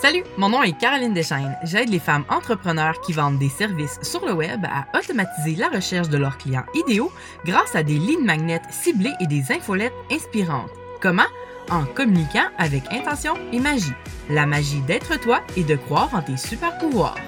Salut, 0.00 0.24
mon 0.38 0.48
nom 0.48 0.62
est 0.62 0.72
Caroline 0.78 1.12
Deschaines. 1.12 1.58
J'aide 1.62 1.90
les 1.90 1.98
femmes 1.98 2.24
entrepreneurs 2.30 3.02
qui 3.02 3.12
vendent 3.12 3.38
des 3.38 3.50
services 3.50 3.98
sur 4.00 4.24
le 4.24 4.32
web 4.32 4.64
à 4.64 4.86
automatiser 4.98 5.56
la 5.56 5.68
recherche 5.68 6.08
de 6.08 6.16
leurs 6.16 6.38
clients 6.38 6.64
idéaux 6.74 7.12
grâce 7.44 7.76
à 7.76 7.82
des 7.82 7.98
lignes 7.98 8.24
magnètes 8.24 8.64
ciblées 8.70 9.12
et 9.20 9.26
des 9.26 9.52
infolettes 9.52 9.92
inspirantes. 10.10 10.70
Comment? 11.02 11.28
En 11.70 11.84
communiquant 11.84 12.48
avec 12.56 12.90
intention 12.90 13.34
et 13.52 13.60
magie. 13.60 13.92
La 14.30 14.46
magie 14.46 14.80
d'être 14.80 15.20
toi 15.20 15.40
et 15.54 15.64
de 15.64 15.76
croire 15.76 16.08
en 16.14 16.22
tes 16.22 16.38
super 16.38 16.78
pouvoirs. 16.78 17.18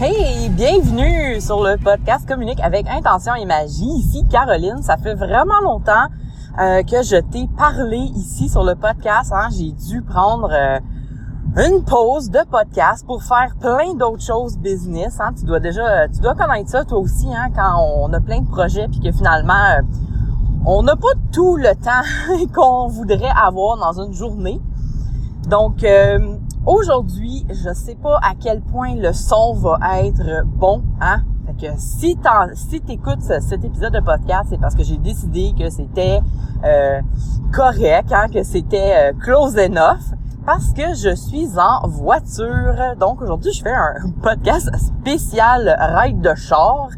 Hey, 0.00 0.48
bienvenue 0.50 1.40
sur 1.40 1.64
le 1.64 1.76
podcast 1.78 2.28
Communique 2.28 2.60
avec 2.60 2.86
intention 2.86 3.34
et 3.34 3.44
magie. 3.44 3.90
Ici 3.98 4.24
Caroline, 4.30 4.80
ça 4.82 4.96
fait 4.96 5.14
vraiment 5.14 5.60
longtemps 5.62 6.06
euh, 6.60 6.82
que 6.82 7.02
je 7.04 7.16
t'ai 7.16 7.48
parlé 7.56 7.98
ici 7.98 8.48
sur 8.48 8.64
le 8.64 8.74
podcast. 8.74 9.32
Hein. 9.32 9.48
J'ai 9.56 9.70
dû 9.70 10.02
prendre 10.02 10.50
euh, 10.52 10.80
une 11.56 11.84
pause 11.84 12.30
de 12.30 12.40
podcast 12.50 13.06
pour 13.06 13.22
faire 13.22 13.54
plein 13.60 13.94
d'autres 13.94 14.24
choses 14.24 14.58
business. 14.58 15.20
Hein. 15.20 15.34
Tu 15.38 15.44
dois 15.44 15.60
déjà, 15.60 16.08
tu 16.08 16.18
dois 16.20 16.34
connaître 16.34 16.68
ça 16.68 16.84
toi 16.84 16.98
aussi 16.98 17.28
hein, 17.32 17.50
quand 17.54 17.80
on 17.80 18.12
a 18.12 18.20
plein 18.20 18.40
de 18.40 18.48
projets 18.48 18.88
puis 18.88 18.98
que 18.98 19.12
finalement 19.12 19.52
euh, 19.54 19.82
on 20.66 20.82
n'a 20.82 20.96
pas 20.96 21.14
tout 21.32 21.56
le 21.56 21.74
temps 21.76 22.50
qu'on 22.52 22.88
voudrait 22.88 23.30
avoir 23.40 23.76
dans 23.76 24.02
une 24.02 24.12
journée. 24.12 24.60
Donc 25.48 25.86
aujourd'hui, 26.66 27.46
je 27.48 27.72
sais 27.72 27.94
pas 27.94 28.18
à 28.18 28.34
quel 28.38 28.60
point 28.60 28.96
le 28.96 29.12
son 29.12 29.54
va 29.54 29.78
être 30.02 30.44
bon, 30.44 30.82
hein, 31.00 31.22
si 31.76 32.16
tu 32.16 32.92
écoutes 32.92 33.22
cet 33.22 33.64
épisode 33.64 33.92
de 33.92 34.00
podcast, 34.00 34.46
c'est 34.50 34.60
parce 34.60 34.74
que 34.74 34.84
j'ai 34.84 34.96
décidé 34.96 35.54
que 35.58 35.68
c'était 35.70 36.20
euh, 36.64 37.00
correct, 37.52 38.12
hein, 38.12 38.26
que 38.32 38.42
c'était 38.42 38.94
euh, 38.96 39.12
close 39.18 39.56
enough, 39.56 40.14
parce 40.46 40.72
que 40.72 40.94
je 40.94 41.14
suis 41.14 41.48
en 41.58 41.88
voiture. 41.88 42.96
Donc 42.98 43.22
aujourd'hui, 43.22 43.52
je 43.52 43.62
fais 43.62 43.72
un 43.72 44.10
podcast 44.22 44.70
spécial 44.76 45.76
ride 45.96 46.20
de 46.20 46.34
char 46.34 46.90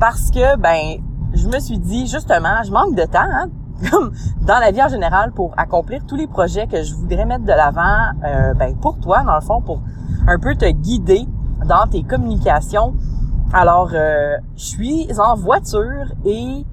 parce 0.00 0.30
que 0.30 0.56
ben 0.56 1.02
je 1.34 1.48
me 1.48 1.58
suis 1.58 1.78
dit 1.78 2.06
justement, 2.06 2.62
je 2.64 2.72
manque 2.72 2.94
de 2.94 3.04
temps, 3.04 3.18
hein, 3.20 3.48
comme 3.90 4.12
dans 4.40 4.58
la 4.58 4.70
vie 4.70 4.82
en 4.82 4.88
général, 4.88 5.32
pour 5.32 5.52
accomplir 5.58 6.06
tous 6.06 6.16
les 6.16 6.26
projets 6.26 6.66
que 6.66 6.82
je 6.82 6.94
voudrais 6.94 7.26
mettre 7.26 7.44
de 7.44 7.52
l'avant, 7.52 8.12
euh, 8.24 8.54
ben 8.54 8.74
pour 8.76 8.98
toi 9.00 9.22
dans 9.22 9.34
le 9.34 9.42
fond, 9.42 9.60
pour 9.60 9.82
un 10.26 10.38
peu 10.38 10.54
te 10.54 10.70
guider 10.70 11.26
dans 11.66 11.86
tes 11.86 12.02
communications 12.02 12.94
alors, 13.52 13.90
euh, 13.94 14.36
je 14.56 14.64
suis 14.64 15.08
en 15.18 15.34
voiture 15.34 16.12
et 16.24 16.66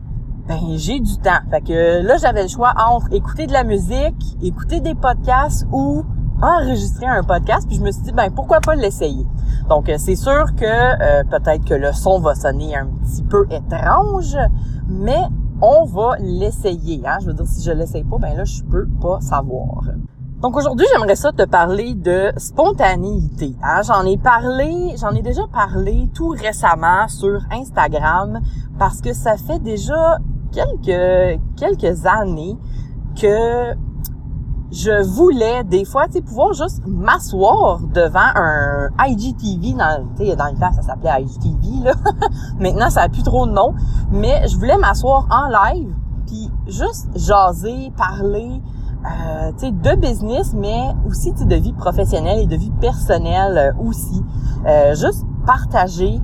ben 0.48 0.60
j'ai 0.76 1.00
du 1.00 1.18
temps. 1.18 1.40
Fait 1.50 1.62
que 1.62 2.06
là, 2.06 2.18
j'avais 2.18 2.44
le 2.44 2.50
choix 2.50 2.74
entre 2.78 3.14
écouter 3.14 3.48
de 3.48 3.54
la 3.54 3.64
musique, 3.64 4.38
écouter 4.44 4.82
des 4.82 4.94
podcasts 4.94 5.66
ou 5.72 6.04
enregistrer 6.42 7.06
un 7.06 7.24
podcast. 7.24 7.66
Puis 7.68 7.78
je 7.78 7.82
me 7.82 7.92
suis 7.92 8.04
dit, 8.04 8.12
ben 8.12 8.30
pourquoi 8.30 8.60
pas 8.60 8.76
l'essayer? 8.76 9.26
Donc, 9.70 9.88
euh, 9.88 9.96
c'est 9.98 10.18
sûr 10.18 10.54
que 10.56 10.66
euh, 10.66 11.24
peut-être 11.24 11.64
que 11.64 11.74
le 11.74 11.94
son 11.94 12.20
va 12.20 12.36
sonner 12.36 12.76
un 12.76 12.88
petit 12.88 13.24
peu 13.24 13.48
étrange, 13.50 14.38
mais 14.90 15.24
on 15.62 15.86
va 15.86 16.18
l'essayer. 16.20 17.02
Hein? 17.06 17.18
Je 17.22 17.28
veux 17.28 17.34
dire, 17.34 17.48
si 17.48 17.64
je 17.64 17.72
l'essaye 17.72 18.04
pas, 18.04 18.18
ben 18.18 18.36
là, 18.36 18.44
je 18.44 18.62
peux 18.64 18.86
pas 19.02 19.22
savoir. 19.22 19.84
Donc 20.46 20.58
aujourd'hui, 20.58 20.86
j'aimerais 20.94 21.16
ça 21.16 21.32
te 21.32 21.42
parler 21.42 21.96
de 21.96 22.32
spontanéité. 22.38 23.56
Hein. 23.64 23.82
J'en 23.82 24.06
ai 24.06 24.16
parlé, 24.16 24.94
j'en 24.96 25.10
ai 25.10 25.24
déjà 25.24 25.42
parlé 25.52 26.08
tout 26.14 26.36
récemment 26.40 27.08
sur 27.08 27.42
Instagram 27.50 28.42
parce 28.78 29.02
que 29.02 29.12
ça 29.12 29.38
fait 29.38 29.58
déjà 29.58 30.20
quelques 30.52 31.42
quelques 31.58 32.06
années 32.06 32.56
que 33.20 33.74
je 34.72 35.02
voulais 35.02 35.64
des 35.64 35.84
fois, 35.84 36.06
pouvoir 36.24 36.54
juste 36.54 36.84
m'asseoir 36.86 37.80
devant 37.80 38.30
un 38.36 38.90
IGTV 39.00 39.74
dans, 39.74 40.06
tu 40.16 40.36
dans 40.36 40.46
le 40.46 40.60
temps 40.60 40.74
ça 40.74 40.84
s'appelait 40.84 41.24
IGTV 41.24 41.86
là. 41.86 41.94
Maintenant 42.60 42.92
ça 42.92 43.02
a 43.02 43.10
plus 43.10 43.24
trop 43.24 43.48
de 43.48 43.52
nom, 43.52 43.74
mais 44.12 44.48
je 44.48 44.56
voulais 44.58 44.78
m'asseoir 44.78 45.26
en 45.32 45.48
live 45.48 45.92
puis 46.28 46.52
juste 46.68 47.08
jaser, 47.16 47.92
parler, 47.98 48.62
euh, 49.06 49.52
de 49.52 49.96
business, 49.96 50.54
mais 50.54 50.94
aussi 51.08 51.34
de 51.34 51.56
vie 51.56 51.74
professionnelle 51.74 52.40
et 52.40 52.48
de 52.48 52.56
vie 52.56 52.72
personnelle 52.82 53.58
euh, 53.58 53.84
aussi. 53.84 54.24
Euh, 54.66 54.96
juste 54.96 55.26
partager, 55.46 56.20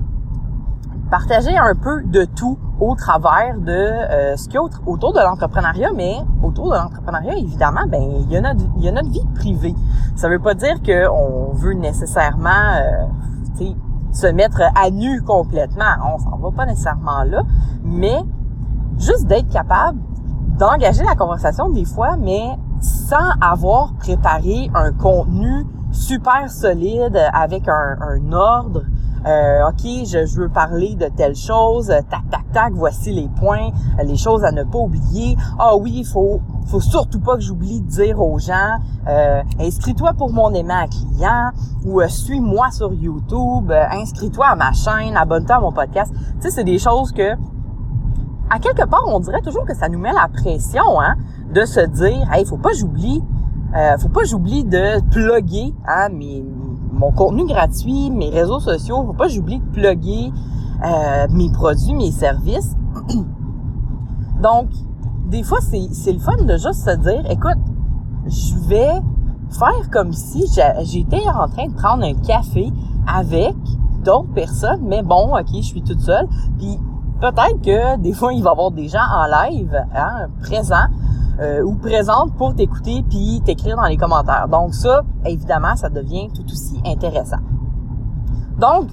partager 1.10 1.56
un 1.56 1.74
peu 1.74 2.02
de 2.02 2.24
tout 2.24 2.58
au 2.80 2.96
travers 2.96 3.56
de 3.58 3.70
euh, 3.70 4.36
ce 4.36 4.44
qu'il 4.44 4.54
y 4.54 4.58
a 4.58 4.62
autour 4.86 5.12
de 5.12 5.20
l'entrepreneuriat, 5.20 5.92
mais 5.94 6.16
autour 6.42 6.70
de 6.70 6.76
l'entrepreneuriat, 6.76 7.36
évidemment, 7.36 7.82
ben 7.88 8.02
il 8.02 8.30
y 8.32 8.36
a 8.36 8.54
il 8.76 8.84
y 8.84 8.88
a 8.88 8.92
notre 8.92 9.10
vie 9.10 9.26
privée. 9.34 9.74
Ça 10.16 10.28
veut 10.28 10.40
pas 10.40 10.54
dire 10.54 10.82
qu'on 10.82 11.52
veut 11.52 11.74
nécessairement, 11.74 12.50
euh, 12.76 13.64
se 14.12 14.26
mettre 14.26 14.60
à 14.60 14.90
nu 14.90 15.22
complètement. 15.22 15.84
On 16.14 16.18
s'en 16.18 16.36
va 16.36 16.50
pas 16.50 16.66
nécessairement 16.66 17.22
là, 17.24 17.42
mais 17.84 18.18
juste 18.98 19.26
d'être 19.26 19.48
capable 19.48 19.98
d'engager 20.58 21.02
la 21.04 21.14
conversation 21.14 21.70
des 21.70 21.84
fois, 21.84 22.16
mais 22.16 22.58
sans 22.82 23.30
avoir 23.40 23.94
préparé 23.94 24.70
un 24.74 24.92
contenu 24.92 25.66
super 25.92 26.50
solide 26.50 27.18
avec 27.32 27.68
un, 27.68 27.96
un 28.00 28.32
ordre. 28.32 28.82
Euh, 29.24 29.68
OK, 29.68 29.82
je, 29.84 30.26
je, 30.26 30.40
veux 30.40 30.48
parler 30.48 30.96
de 30.96 31.06
telle 31.06 31.36
chose, 31.36 31.86
tac, 31.86 32.28
tac, 32.28 32.50
tac, 32.52 32.72
voici 32.72 33.12
les 33.12 33.28
points, 33.28 33.70
les 34.02 34.16
choses 34.16 34.42
à 34.42 34.50
ne 34.50 34.64
pas 34.64 34.78
oublier. 34.78 35.36
Ah 35.60 35.76
oui, 35.76 35.92
il 35.98 36.04
faut, 36.04 36.40
faut 36.66 36.80
surtout 36.80 37.20
pas 37.20 37.36
que 37.36 37.40
j'oublie 37.40 37.80
de 37.80 37.86
dire 37.86 38.20
aux 38.20 38.40
gens, 38.40 38.78
euh, 39.06 39.42
inscris-toi 39.60 40.14
pour 40.14 40.32
mon 40.32 40.52
aimant 40.54 40.86
client 40.88 41.50
ou 41.84 42.00
euh, 42.00 42.08
suis-moi 42.08 42.72
sur 42.72 42.92
YouTube, 42.92 43.70
euh, 43.70 43.84
inscris-toi 43.92 44.46
à 44.46 44.56
ma 44.56 44.72
chaîne, 44.72 45.16
abonne-toi 45.16 45.56
à 45.56 45.60
mon 45.60 45.72
podcast. 45.72 46.12
Tu 46.12 46.40
sais, 46.40 46.50
c'est 46.50 46.64
des 46.64 46.78
choses 46.78 47.12
que, 47.12 47.32
à 48.50 48.58
quelque 48.58 48.86
part, 48.86 49.04
on 49.06 49.20
dirait 49.20 49.42
toujours 49.42 49.64
que 49.64 49.74
ça 49.74 49.88
nous 49.88 50.00
met 50.00 50.12
la 50.12 50.26
pression, 50.28 51.00
hein 51.00 51.14
de 51.52 51.64
se 51.64 51.80
dire, 51.80 52.28
hey, 52.32 52.44
faut 52.44 52.56
pas 52.56 52.72
j'oublie, 52.78 53.22
euh, 53.76 53.96
faut 53.98 54.08
pas 54.08 54.24
j'oublie 54.24 54.64
de 54.64 55.00
plugger 55.10 55.74
hein, 55.86 56.08
mon 56.92 57.10
contenu 57.12 57.46
gratuit, 57.46 58.10
mes 58.10 58.30
réseaux 58.30 58.60
sociaux, 58.60 59.04
faut 59.06 59.12
pas 59.12 59.28
j'oublie 59.28 59.58
de 59.58 59.64
plugger 59.72 60.32
euh, 60.84 61.26
mes 61.30 61.50
produits, 61.52 61.94
mes 61.94 62.10
services. 62.10 62.74
Donc, 64.42 64.68
des 65.26 65.42
fois, 65.42 65.58
c'est 65.60 66.12
le 66.12 66.18
fun 66.18 66.36
de 66.44 66.52
juste 66.52 66.84
se 66.84 66.96
dire, 66.96 67.30
écoute, 67.30 67.58
je 68.26 68.68
vais 68.68 69.00
faire 69.50 69.90
comme 69.90 70.12
si 70.12 70.46
j'étais 70.82 71.22
en 71.28 71.48
train 71.48 71.68
de 71.68 71.74
prendre 71.74 72.04
un 72.04 72.14
café 72.14 72.72
avec 73.06 73.54
d'autres 74.04 74.32
personnes, 74.32 74.82
mais 74.82 75.02
bon, 75.02 75.36
ok, 75.36 75.48
je 75.54 75.60
suis 75.62 75.82
toute 75.82 76.00
seule. 76.00 76.28
Puis 76.58 76.78
peut-être 77.20 77.60
que 77.62 77.98
des 77.98 78.12
fois, 78.12 78.32
il 78.32 78.42
va 78.42 78.50
y 78.50 78.52
avoir 78.52 78.70
des 78.70 78.88
gens 78.88 78.98
en 78.98 79.26
live, 79.26 79.74
hein, 79.94 80.28
présents, 80.42 80.88
euh, 81.40 81.62
ou 81.62 81.74
présente 81.76 82.34
pour 82.36 82.54
t'écouter 82.54 83.02
puis 83.08 83.40
t'écrire 83.42 83.76
dans 83.76 83.86
les 83.86 83.96
commentaires. 83.96 84.48
Donc 84.48 84.74
ça, 84.74 85.02
évidemment, 85.24 85.74
ça 85.76 85.88
devient 85.88 86.28
tout 86.34 86.44
aussi 86.44 86.78
intéressant. 86.84 87.38
Donc, 88.58 88.90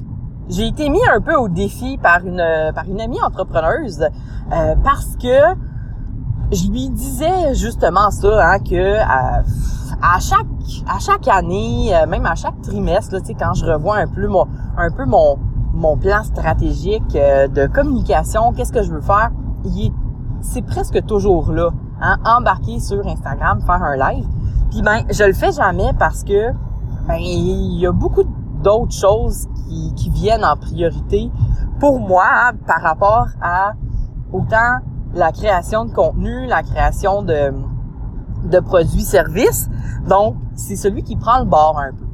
j'ai 0.47 0.67
été 0.67 0.89
mis 0.89 1.01
un 1.13 1.19
peu 1.19 1.35
au 1.35 1.49
défi 1.49 1.97
par 1.97 2.25
une 2.25 2.71
par 2.73 2.85
une 2.87 3.01
amie 3.01 3.21
entrepreneuse 3.21 4.01
euh, 4.01 4.75
parce 4.83 5.17
que 5.17 5.53
je 6.51 6.69
lui 6.69 6.89
disais 6.89 7.53
justement 7.55 8.09
ça, 8.09 8.51
hein, 8.51 8.59
que 8.59 8.99
à, 8.99 9.43
chaque 10.19 10.47
à 10.87 10.99
chaque 10.99 11.27
année, 11.27 11.93
euh, 11.93 12.07
même 12.07 12.25
à 12.25 12.35
chaque 12.35 12.61
trimestre, 12.61 13.15
là, 13.15 13.19
quand 13.37 13.53
je 13.53 13.65
revois 13.65 13.97
un 13.97 14.07
peu 14.07 14.27
mon 14.27 14.47
un 14.77 14.91
peu 14.91 15.05
mon 15.05 15.37
mon 15.73 15.97
plan 15.97 16.23
stratégique 16.23 17.11
de 17.13 17.67
communication, 17.67 18.53
qu'est-ce 18.53 18.71
que 18.71 18.81
je 18.81 18.91
veux 18.91 19.01
faire, 19.01 19.31
c'est 20.41 20.61
presque 20.61 21.05
toujours 21.05 21.51
là 21.51 21.71
hein, 22.01 22.17
embarquer 22.25 22.79
sur 22.79 23.05
Instagram, 23.05 23.61
faire 23.65 23.83
un 23.83 23.95
live. 23.95 24.25
Puis 24.69 24.81
ben, 24.81 25.03
je 25.09 25.23
le 25.23 25.33
fais 25.33 25.51
jamais 25.51 25.91
parce 25.97 26.23
que 26.23 26.51
ben 27.07 27.17
il 27.19 27.79
y 27.79 27.87
a 27.87 27.91
beaucoup 27.91 28.23
d'autres 28.63 28.93
choses 28.93 29.47
qui, 29.55 29.93
qui 29.95 30.09
viennent 30.09 30.45
en 30.45 30.55
priorité 30.57 31.31
pour 31.79 31.99
moi 31.99 32.51
par 32.67 32.81
rapport 32.81 33.27
à 33.41 33.73
autant 34.31 34.79
la 35.13 35.31
création 35.31 35.85
de 35.85 35.91
contenu, 35.91 36.45
la 36.45 36.61
création 36.61 37.23
de, 37.23 37.53
de 38.45 38.59
produits, 38.59 39.01
services. 39.01 39.69
Donc, 40.07 40.35
c'est 40.55 40.75
celui 40.75 41.03
qui 41.03 41.15
prend 41.15 41.39
le 41.39 41.45
bord 41.45 41.79
un 41.79 41.91
peu. 41.93 42.05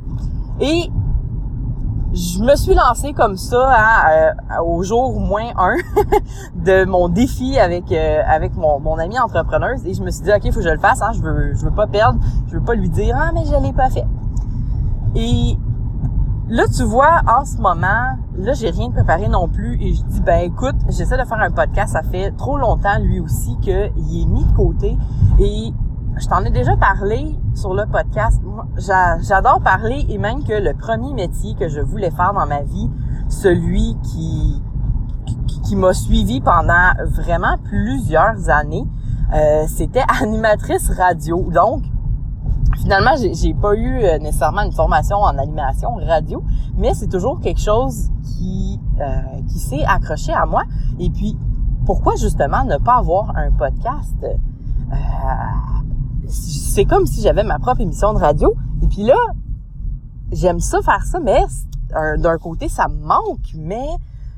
Et 0.59 0.89
je 2.15 2.39
me 2.39 2.55
suis 2.55 2.73
lancée 2.73 3.11
comme 3.11 3.35
ça 3.35 3.69
euh, 4.09 4.31
au 4.63 4.81
jour 4.83 5.19
moins 5.19 5.49
un 5.57 5.75
de 6.55 6.85
mon 6.85 7.09
défi 7.09 7.59
avec 7.59 7.91
euh, 7.91 8.21
avec 8.25 8.55
mon, 8.55 8.79
mon 8.79 8.97
ami 8.97 9.19
entrepreneuse. 9.19 9.85
Et 9.85 9.93
je 9.93 10.01
me 10.01 10.09
suis 10.09 10.23
dit 10.23 10.31
ok 10.31 10.41
il 10.45 10.53
faut 10.53 10.59
que 10.59 10.65
je 10.65 10.71
le 10.71 10.79
fasse 10.79 11.01
hein, 11.01 11.11
je 11.13 11.21
veux 11.21 11.53
je 11.53 11.65
veux 11.65 11.71
pas 11.71 11.87
perdre 11.87 12.19
je 12.47 12.53
veux 12.53 12.63
pas 12.63 12.75
lui 12.75 12.89
dire 12.89 13.17
ah 13.19 13.31
mais 13.33 13.43
je 13.45 13.61
l'ai 13.61 13.73
pas 13.73 13.89
fait. 13.89 14.05
Et 15.15 15.57
là, 16.49 16.65
tu 16.67 16.83
vois, 16.83 17.21
en 17.27 17.45
ce 17.45 17.57
moment, 17.57 18.17
là, 18.37 18.53
j'ai 18.53 18.69
rien 18.69 18.91
préparé 18.91 19.27
non 19.29 19.47
plus. 19.47 19.81
Et 19.81 19.93
je 19.93 20.03
dis, 20.03 20.21
ben 20.21 20.43
écoute, 20.43 20.75
j'essaie 20.89 21.17
de 21.17 21.23
faire 21.23 21.39
un 21.39 21.51
podcast, 21.51 21.93
ça 21.93 22.03
fait 22.03 22.31
trop 22.31 22.57
longtemps, 22.57 22.99
lui 22.99 23.19
aussi, 23.19 23.57
qu'il 23.61 23.73
est 23.73 24.25
mis 24.25 24.43
de 24.43 24.53
côté. 24.53 24.97
Et 25.39 25.73
je 26.17 26.27
t'en 26.27 26.43
ai 26.43 26.49
déjà 26.49 26.75
parlé 26.77 27.37
sur 27.53 27.73
le 27.73 27.85
podcast. 27.85 28.41
J'adore 28.77 29.61
parler 29.61 30.05
et 30.09 30.17
même 30.17 30.43
que 30.43 30.53
le 30.53 30.73
premier 30.73 31.13
métier 31.13 31.55
que 31.55 31.67
je 31.67 31.81
voulais 31.81 32.11
faire 32.11 32.33
dans 32.33 32.45
ma 32.45 32.61
vie, 32.61 32.89
celui 33.29 33.97
qui 34.03 34.61
qui, 35.63 35.75
m'a 35.75 35.93
suivi 35.93 36.41
pendant 36.41 36.91
vraiment 37.09 37.57
plusieurs 37.63 38.49
années, 38.51 38.85
euh, 39.33 39.63
c'était 39.67 40.03
animatrice 40.21 40.91
radio. 40.91 41.49
Donc, 41.51 41.81
finalement, 42.77 43.15
j'ai 43.17 43.55
pas 43.55 43.73
eu 43.73 44.03
euh, 44.03 44.19
nécessairement 44.19 44.61
une 44.61 44.71
formation 44.71 45.17
en 45.17 45.35
animation 45.39 45.95
radio, 45.95 46.43
mais 46.77 46.93
c'est 46.93 47.07
toujours 47.07 47.39
quelque 47.41 47.61
chose 47.61 48.11
qui 48.23 48.79
euh, 49.01 49.41
qui 49.47 49.59
s'est 49.59 49.83
accroché 49.85 50.33
à 50.33 50.45
moi. 50.45 50.63
Et 50.99 51.09
puis, 51.09 51.35
pourquoi 51.85 52.15
justement 52.15 52.63
ne 52.63 52.77
pas 52.77 52.97
avoir 52.97 53.35
un 53.35 53.51
podcast 53.51 54.15
euh, 54.23 54.95
C'est 56.27 56.85
comme 56.85 57.05
si 57.05 57.21
j'avais 57.21 57.43
ma 57.43 57.59
propre 57.59 57.81
émission 57.81 58.13
de 58.13 58.19
radio. 58.19 58.53
Et 58.81 58.87
puis 58.87 59.03
là, 59.03 59.17
j'aime 60.31 60.59
ça 60.59 60.81
faire 60.81 61.03
ça, 61.05 61.19
mais 61.19 61.43
d'un 62.17 62.37
côté, 62.37 62.67
ça 62.67 62.87
me 62.87 62.99
manque, 63.05 63.53
mais 63.55 63.87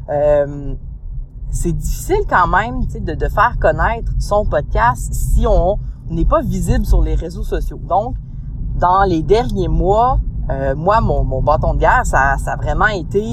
euh, 0.09 0.75
c'est 1.49 1.71
difficile 1.71 2.23
quand 2.29 2.47
même 2.47 2.85
de, 2.85 3.13
de 3.13 3.27
faire 3.29 3.57
connaître 3.59 4.11
son 4.19 4.45
podcast 4.45 5.13
si 5.13 5.45
on 5.47 5.77
n'est 6.09 6.25
pas 6.25 6.41
visible 6.41 6.85
sur 6.85 7.01
les 7.01 7.15
réseaux 7.15 7.43
sociaux. 7.43 7.79
Donc, 7.83 8.15
dans 8.79 9.03
les 9.03 9.23
derniers 9.23 9.67
mois, 9.67 10.19
euh, 10.49 10.75
moi, 10.75 11.01
mon, 11.01 11.23
mon, 11.23 11.41
bâton 11.41 11.73
de 11.73 11.79
guerre, 11.79 12.05
ça, 12.05 12.37
ça 12.37 12.53
a 12.53 12.55
vraiment 12.55 12.87
été, 12.87 13.23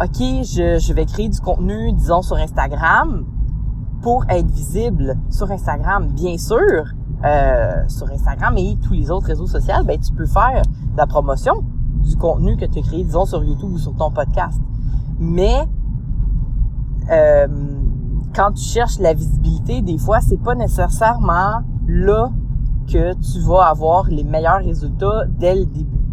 OK, 0.00 0.18
je, 0.18 0.78
je 0.80 0.92
vais 0.92 1.06
créer 1.06 1.28
du 1.28 1.40
contenu, 1.40 1.92
disons, 1.92 2.22
sur 2.22 2.36
Instagram 2.36 3.24
pour 4.02 4.24
être 4.28 4.50
visible 4.50 5.16
sur 5.30 5.50
Instagram, 5.50 6.08
bien 6.08 6.36
sûr. 6.36 6.84
Euh, 7.24 7.88
sur 7.88 8.10
Instagram 8.10 8.54
et 8.58 8.76
tous 8.82 8.92
les 8.92 9.10
autres 9.10 9.28
réseaux 9.28 9.46
sociaux, 9.46 9.82
ben, 9.86 9.98
tu 9.98 10.12
peux 10.12 10.26
faire 10.26 10.60
de 10.60 10.96
la 10.96 11.06
promotion 11.06 11.64
du 12.02 12.16
contenu 12.16 12.56
que 12.58 12.66
tu 12.66 12.80
as 12.80 12.82
créé, 12.82 13.02
disons, 13.02 13.24
sur 13.24 13.42
YouTube 13.42 13.72
ou 13.72 13.78
sur 13.78 13.94
ton 13.96 14.10
podcast. 14.10 14.60
Mais 15.18 15.66
euh, 17.10 17.46
quand 18.34 18.52
tu 18.52 18.62
cherches 18.62 18.98
la 18.98 19.14
visibilité, 19.14 19.80
des 19.80 19.96
fois, 19.96 20.20
c'est 20.20 20.36
pas 20.42 20.54
nécessairement 20.54 21.62
là 21.86 22.30
que 22.86 23.14
tu 23.14 23.40
vas 23.40 23.68
avoir 23.68 24.06
les 24.08 24.24
meilleurs 24.24 24.62
résultats 24.62 25.24
dès 25.38 25.54
le 25.54 25.64
début. 25.64 26.04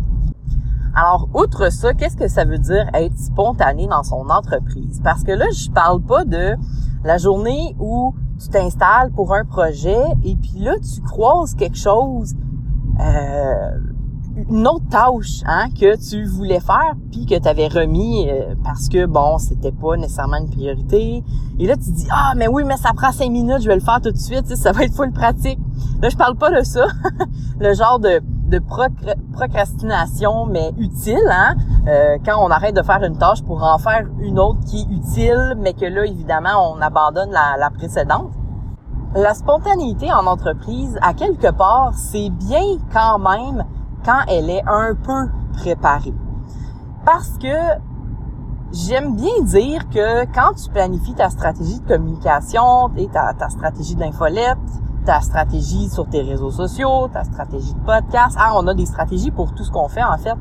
Alors, 0.95 1.27
outre 1.33 1.71
ça, 1.71 1.93
qu'est-ce 1.93 2.15
que 2.15 2.29
ça 2.29 2.45
veut 2.45 2.57
dire 2.57 2.89
être 2.93 3.17
spontané 3.17 3.87
dans 3.87 4.03
son 4.03 4.29
entreprise? 4.29 5.01
Parce 5.03 5.23
que 5.23 5.31
là, 5.33 5.45
je 5.53 5.69
parle 5.71 6.01
pas 6.01 6.23
de 6.23 6.55
la 7.03 7.17
journée 7.17 7.75
où 7.79 8.13
tu 8.41 8.49
t'installes 8.49 9.11
pour 9.11 9.33
un 9.33 9.45
projet 9.45 10.01
et 10.23 10.35
puis 10.35 10.59
là, 10.59 10.73
tu 10.79 11.01
croises 11.01 11.53
quelque 11.55 11.77
chose 11.77 12.35
euh, 12.99 13.71
une 14.49 14.67
autre 14.67 14.87
tâche 14.89 15.41
hein, 15.45 15.69
que 15.69 15.95
tu 15.97 16.25
voulais 16.25 16.59
faire 16.59 16.93
puis 17.11 17.25
que 17.25 17.37
tu 17.37 17.47
avais 17.47 17.67
remis 17.67 18.29
euh, 18.29 18.55
parce 18.63 18.87
que 18.87 19.05
bon 19.05 19.37
c'était 19.37 19.71
pas 19.71 19.97
nécessairement 19.97 20.37
une 20.37 20.49
priorité. 20.49 21.23
Et 21.59 21.67
là 21.67 21.75
tu 21.75 21.91
dis 21.91 22.07
ah 22.11 22.33
mais 22.35 22.47
oui 22.47 22.63
mais 22.65 22.77
ça 22.77 22.91
prend 22.95 23.11
cinq 23.11 23.29
minutes 23.29 23.61
je 23.61 23.67
vais 23.67 23.75
le 23.75 23.81
faire 23.81 23.99
tout 24.01 24.11
de 24.11 24.17
suite 24.17 24.47
ça 24.55 24.71
va 24.71 24.83
être 24.83 24.93
full 24.93 25.11
pratique 25.11 25.59
là 26.01 26.09
je 26.09 26.15
parle 26.15 26.35
pas 26.35 26.49
de 26.49 26.63
ça. 26.63 26.87
Le 27.59 27.73
genre 27.73 27.99
de 27.99 28.21
de 28.51 28.59
procrastination 29.33 30.45
mais 30.45 30.71
utile 30.77 31.17
hein? 31.31 31.55
Euh, 31.87 32.17
quand 32.23 32.37
on 32.45 32.51
arrête 32.51 32.75
de 32.75 32.83
faire 32.83 33.03
une 33.03 33.17
tâche 33.17 33.41
pour 33.43 33.63
en 33.63 33.77
faire 33.79 34.05
une 34.19 34.37
autre 34.39 34.59
qui 34.65 34.81
est 34.81 34.93
utile 34.93 35.55
mais 35.57 35.73
que 35.73 35.85
là 35.85 36.05
évidemment 36.05 36.73
on 36.73 36.81
abandonne 36.81 37.31
la, 37.31 37.69
précédente 37.71 38.31
la 39.15 39.33
spontanéité 39.33 40.11
en 40.11 40.27
entreprise 40.27 40.99
à 41.01 41.13
quelque 41.13 41.51
part 41.51 41.93
c'est 41.95 42.29
bien 42.29 42.77
quand 42.93 43.17
même 43.17 43.65
quand 44.05 44.21
elle 44.27 44.49
est 44.49 44.63
un 44.67 44.95
peu 44.95 45.29
préparée. 45.53 46.13
Parce 47.05 47.37
que 47.37 47.55
j'aime 48.71 49.15
bien 49.15 49.41
dire 49.43 49.89
que 49.89 50.25
quand 50.33 50.53
tu 50.53 50.69
planifies 50.69 51.15
ta 51.15 51.29
stratégie 51.29 51.79
de 51.79 51.87
communication, 51.87 52.89
ta, 53.11 53.33
ta 53.33 53.49
stratégie 53.49 53.95
d'infolette, 53.95 54.57
ta 55.05 55.21
stratégie 55.21 55.89
sur 55.89 56.07
tes 56.07 56.21
réseaux 56.21 56.51
sociaux, 56.51 57.07
ta 57.11 57.23
stratégie 57.23 57.73
de 57.73 57.79
podcast, 57.79 58.37
ah, 58.39 58.53
on 58.55 58.67
a 58.67 58.73
des 58.73 58.85
stratégies 58.85 59.31
pour 59.31 59.53
tout 59.53 59.63
ce 59.63 59.71
qu'on 59.71 59.87
fait 59.87 60.03
en 60.03 60.17
fait. 60.17 60.35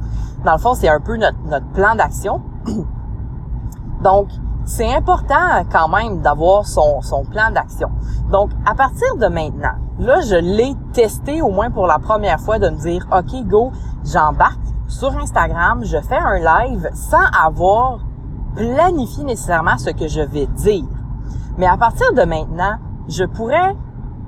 Dans 0.45 0.53
le 0.53 0.59
fond, 0.59 0.75
c'est 0.75 0.89
un 0.89 1.01
peu 1.01 1.17
notre, 1.17 1.39
notre 1.47 1.69
plan 1.69 1.95
d'action. 1.95 2.43
Donc, 4.03 4.29
c'est 4.65 4.95
important 4.95 5.65
quand 5.71 5.89
même 5.89 6.21
d'avoir 6.21 6.67
son, 6.67 7.01
son 7.03 7.25
plan 7.25 7.51
d'action. 7.51 7.91
Donc, 8.31 8.51
à 8.67 8.75
partir 8.75 9.17
de 9.17 9.27
maintenant, 9.27 9.75
là, 9.99 10.21
je 10.21 10.37
l'ai 10.37 10.75
testé 10.93 11.43
au 11.43 11.51
moins 11.51 11.71
pour 11.71 11.87
la 11.87 11.99
première 11.99 12.41
fois 12.41 12.59
de 12.59 12.69
me 12.69 12.77
dire, 12.77 13.07
OK, 13.13 13.45
go, 13.47 13.73
j'embarque 14.05 14.61
sur 14.87 15.17
Instagram, 15.17 15.85
je 15.85 15.99
fais 16.01 16.19
un 16.19 16.39
live 16.39 16.89
sans 16.95 17.25
avoir 17.45 18.01
planifié 18.55 19.25
nécessairement 19.25 19.79
ce 19.79 19.91
que 19.91 20.09
je 20.09 20.21
vais 20.21 20.47
dire. 20.47 20.85
Mais 21.59 21.67
à 21.67 21.77
partir 21.77 22.13
de 22.13 22.23
maintenant, 22.23 22.77
je 23.09 23.25
pourrais 23.25 23.75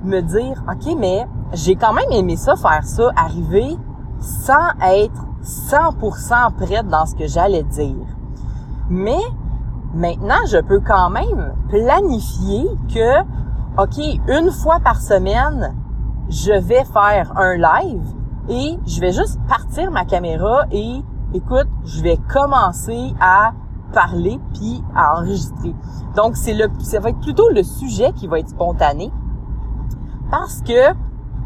me 0.03 0.21
dire, 0.21 0.63
OK, 0.69 0.95
mais 0.97 1.27
j'ai 1.53 1.75
quand 1.75 1.93
même 1.93 2.11
aimé 2.11 2.35
ça, 2.35 2.55
faire 2.55 2.83
ça, 2.83 3.11
arriver 3.15 3.77
sans 4.19 4.69
être 4.85 5.25
100% 5.43 6.53
prête 6.53 6.87
dans 6.87 7.05
ce 7.05 7.15
que 7.15 7.27
j'allais 7.27 7.63
dire. 7.63 8.05
Mais 8.89 9.19
Maintenant, 9.93 10.43
je 10.47 10.57
peux 10.57 10.79
quand 10.79 11.11
même 11.11 11.53
planifier 11.69 12.65
que, 12.91 13.21
OK, 13.77 13.99
une 14.27 14.49
fois 14.49 14.79
par 14.79 14.99
semaine, 14.99 15.75
je 16.29 16.51
vais 16.51 16.83
faire 16.83 17.31
un 17.37 17.55
live 17.57 18.03
et 18.49 18.79
je 18.87 18.99
vais 18.99 19.11
juste 19.11 19.39
partir 19.47 19.91
ma 19.91 20.03
caméra 20.03 20.65
et, 20.71 21.03
écoute, 21.35 21.67
je 21.85 22.01
vais 22.01 22.17
commencer 22.27 23.13
à 23.21 23.51
parler 23.93 24.39
puis 24.55 24.83
à 24.95 25.19
enregistrer. 25.19 25.75
Donc, 26.15 26.37
c'est 26.37 26.55
le, 26.55 26.69
ça 26.79 26.99
va 26.99 27.09
être 27.09 27.19
plutôt 27.19 27.49
le 27.49 27.61
sujet 27.61 28.13
qui 28.13 28.25
va 28.25 28.39
être 28.39 28.49
spontané 28.49 29.11
parce 30.33 30.63
que 30.63 30.95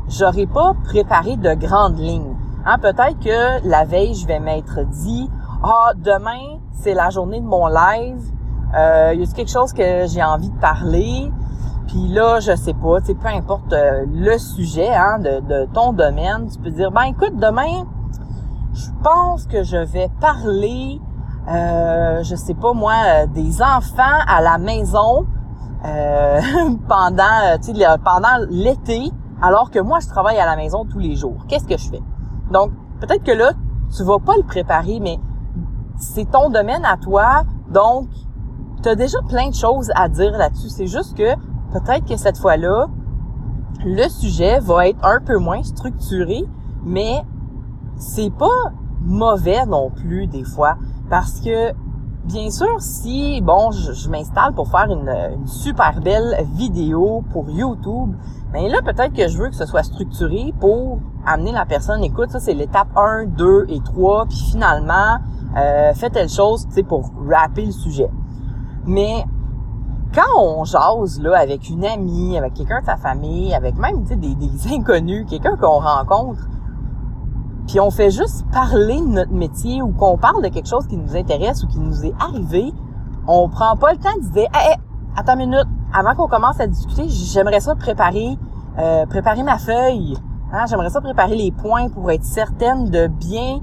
j'aurai 0.08 0.46
pas 0.46 0.74
préparé 0.86 1.36
de 1.36 1.54
grandes 1.56 2.00
lignes. 2.00 2.38
Hein, 2.66 2.78
peut-être 2.78 3.20
que 3.20 3.68
la 3.68 3.84
veille, 3.84 4.14
je 4.14 4.26
vais 4.26 4.40
m'être 4.40 4.80
dit, 4.86 5.30
ah, 5.62 5.92
demain, 5.98 6.62
c'est 6.72 6.94
la 6.94 7.10
journée 7.10 7.42
de 7.42 7.46
mon 7.46 7.68
live, 7.68 8.22
euh, 8.78 9.14
y 9.14 9.24
a 9.24 9.34
quelque 9.36 9.52
chose 9.52 9.74
que 9.74 10.08
j'ai 10.08 10.24
envie 10.24 10.50
de 10.50 10.60
parler? 10.60 11.30
Puis 11.88 12.08
là, 12.08 12.40
je 12.40 12.56
sais 12.56 12.74
pas, 12.74 13.02
tu 13.02 13.14
peu 13.14 13.28
importe 13.28 13.74
euh, 13.74 14.06
le 14.10 14.38
sujet 14.38 14.96
hein, 14.96 15.20
de, 15.20 15.66
ton 15.74 15.92
domaine, 15.92 16.48
tu 16.50 16.58
peux 16.58 16.72
dire, 16.72 16.90
ben 16.90 17.04
écoute, 17.04 17.36
demain, 17.36 17.86
je 18.74 18.88
pense 19.04 19.48
que 19.48 19.64
je 19.64 19.84
vais 19.84 20.10
parler, 20.22 21.02
euh, 21.50 22.24
je 22.24 22.36
sais 22.38 22.54
pas 22.54 22.72
moi, 22.72 22.94
euh, 23.06 23.26
des 23.28 23.62
enfants 23.62 24.24
à 24.28 24.42
la 24.42 24.58
maison 24.58 25.26
euh, 25.88 26.40
pendant, 26.88 27.58
sais, 27.62 27.74
pendant 28.04 28.46
l'été, 28.50 29.12
alors 29.42 29.72
que 29.72 29.80
moi, 29.80 30.00
je 30.00 30.08
travaille 30.08 30.40
à 30.40 30.46
la 30.46 30.56
maison 30.56 30.86
tous 30.86 31.00
les 31.00 31.16
jours. 31.16 31.46
Qu'est-ce 31.48 31.66
que 31.66 31.78
je 31.78 31.90
fais? 31.90 32.02
Donc, 32.52 32.72
peut-être 33.00 33.24
que 33.24 33.32
là, 33.32 33.52
tu 33.96 34.04
vas 34.04 34.20
pas 34.20 34.36
le 34.36 34.44
préparer, 34.44 35.00
mais 35.00 35.20
c'est 35.98 36.30
ton 36.30 36.50
domaine 36.50 36.86
à 36.86 36.98
toi, 36.98 37.44
donc 37.70 38.08
tu 38.84 38.96
déjà 38.96 39.18
plein 39.28 39.50
de 39.50 39.56
choses 39.56 39.92
à 39.96 40.08
dire 40.08 40.32
là-dessus. 40.32 40.70
C'est 40.70 40.88
juste 40.88 41.18
que 41.18 41.36
peut-être 41.74 42.06
que 42.06 42.18
cette 42.18 42.38
fois-là, 42.38 42.88
le 43.86 44.10
sujet 44.10 44.60
va 44.60 44.88
être 44.88 45.04
un 45.04 45.20
peu 45.20 45.38
moins 45.38 45.64
structuré, 45.64 46.46
mais 46.84 47.24
c'est 47.98 48.32
pas 48.32 48.72
mauvais 49.02 49.66
non 49.66 49.90
plus 49.90 50.28
des 50.28 50.44
fois 50.44 50.78
parce 51.10 51.40
que 51.40 51.72
bien 52.28 52.52
sûr 52.52 52.80
si 52.80 53.42
bon 53.42 53.72
je, 53.72 54.10
m'installe 54.10 54.54
pour 54.54 54.70
faire 54.70 54.88
une, 54.90 55.48
super 55.48 56.00
belle 56.02 56.46
vidéo 56.54 57.24
pour 57.32 57.50
YouTube 57.50 58.14
mais 58.54 58.70
là 58.70 58.80
peut-être 58.84 59.14
que 59.14 59.28
je 59.28 59.38
veux 59.38 59.50
que 59.50 59.56
ce 59.56 59.66
soit 59.66 59.84
structuré 59.84 60.54
pour 60.60 61.00
amener 61.26 61.52
la 61.52 61.66
personne 61.66 62.04
écoute 62.04 62.30
ça 62.30 62.40
c'est 62.40 62.54
l'étape 62.54 62.90
1 62.96 63.26
2 63.28 63.66
et 63.70 63.80
3 63.80 64.26
puis 64.28 64.38
finalement 64.52 65.18
euh, 65.58 65.94
fais 65.94 66.10
telle 66.10 66.30
chose 66.30 66.68
tu 66.68 66.74
sais 66.74 66.84
pour 66.84 67.12
rapper 67.28 67.66
le 67.66 67.72
sujet. 67.72 68.10
Mais 68.86 69.24
quand 70.14 70.40
on 70.40 70.64
jase 70.64 71.20
là 71.20 71.38
avec 71.38 71.70
une 71.70 71.86
amie, 71.86 72.38
avec 72.38 72.54
quelqu'un 72.54 72.82
de 72.82 72.86
sa 72.86 72.98
famille, 72.98 73.54
avec 73.54 73.76
même 73.78 74.04
des, 74.04 74.36
des 74.36 74.74
inconnus, 74.74 75.26
quelqu'un 75.30 75.56
qu'on 75.58 75.80
rencontre, 75.80 76.48
puis 77.68 77.80
on 77.80 77.92
fait 77.92 78.12
juste 78.12 78.46
parler 78.52 79.00
de 79.00 79.08
notre 79.08 79.34
métier 79.34 79.82
ou 79.82 79.92
qu'on 79.92 80.18
parle 80.18 80.42
de 80.44 80.48
quelque 80.48 80.70
chose 80.70 80.88
qui 80.88 80.98
nous 80.98 81.16
intéresse 81.16 81.64
ou 81.64 81.68
qui 81.68 81.80
nous 81.80 82.06
est 82.06 82.14
arrivé, 82.20 82.72
on 83.28 83.50
prend 83.50 83.76
pas 83.76 83.92
le 83.92 84.00
temps 84.00 84.16
de 84.16 84.32
dire 84.32 84.48
hey, 84.54 84.72
hey, 84.72 84.78
attends 85.16 85.34
une 85.34 85.50
minute, 85.50 85.68
avant 85.94 86.16
qu'on 86.16 86.28
commence 86.28 86.60
à 86.60 86.68
discuter, 86.68 87.08
j'aimerais 87.10 87.60
ça 87.60 87.76
préparer 87.76 88.38
euh, 88.80 89.06
préparer 89.08 89.42
ma 89.44 89.58
feuille. 89.58 90.16
Hein, 90.54 90.66
j'aimerais 90.70 90.92
ça 90.92 91.02
préparer 91.02 91.36
les 91.36 91.52
points 91.52 91.90
pour 91.90 92.12
être 92.12 92.24
certaine 92.24 92.90
de 92.90 93.08
bien 93.08 93.60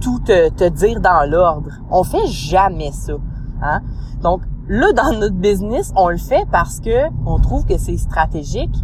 tout 0.00 0.18
te, 0.18 0.50
te 0.50 0.68
dire 0.68 1.00
dans 1.00 1.28
l'ordre. 1.30 1.70
On 1.90 2.02
fait 2.02 2.26
jamais 2.26 2.90
ça. 2.92 3.14
Hein? 3.62 3.80
Donc, 4.20 4.42
là, 4.68 4.92
dans 4.92 5.18
notre 5.18 5.36
business, 5.36 5.92
on 5.96 6.08
le 6.08 6.18
fait 6.18 6.46
parce 6.50 6.80
que 6.80 7.08
on 7.24 7.38
trouve 7.38 7.64
que 7.66 7.78
c'est 7.78 7.96
stratégique 7.96 8.74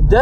de 0.00 0.16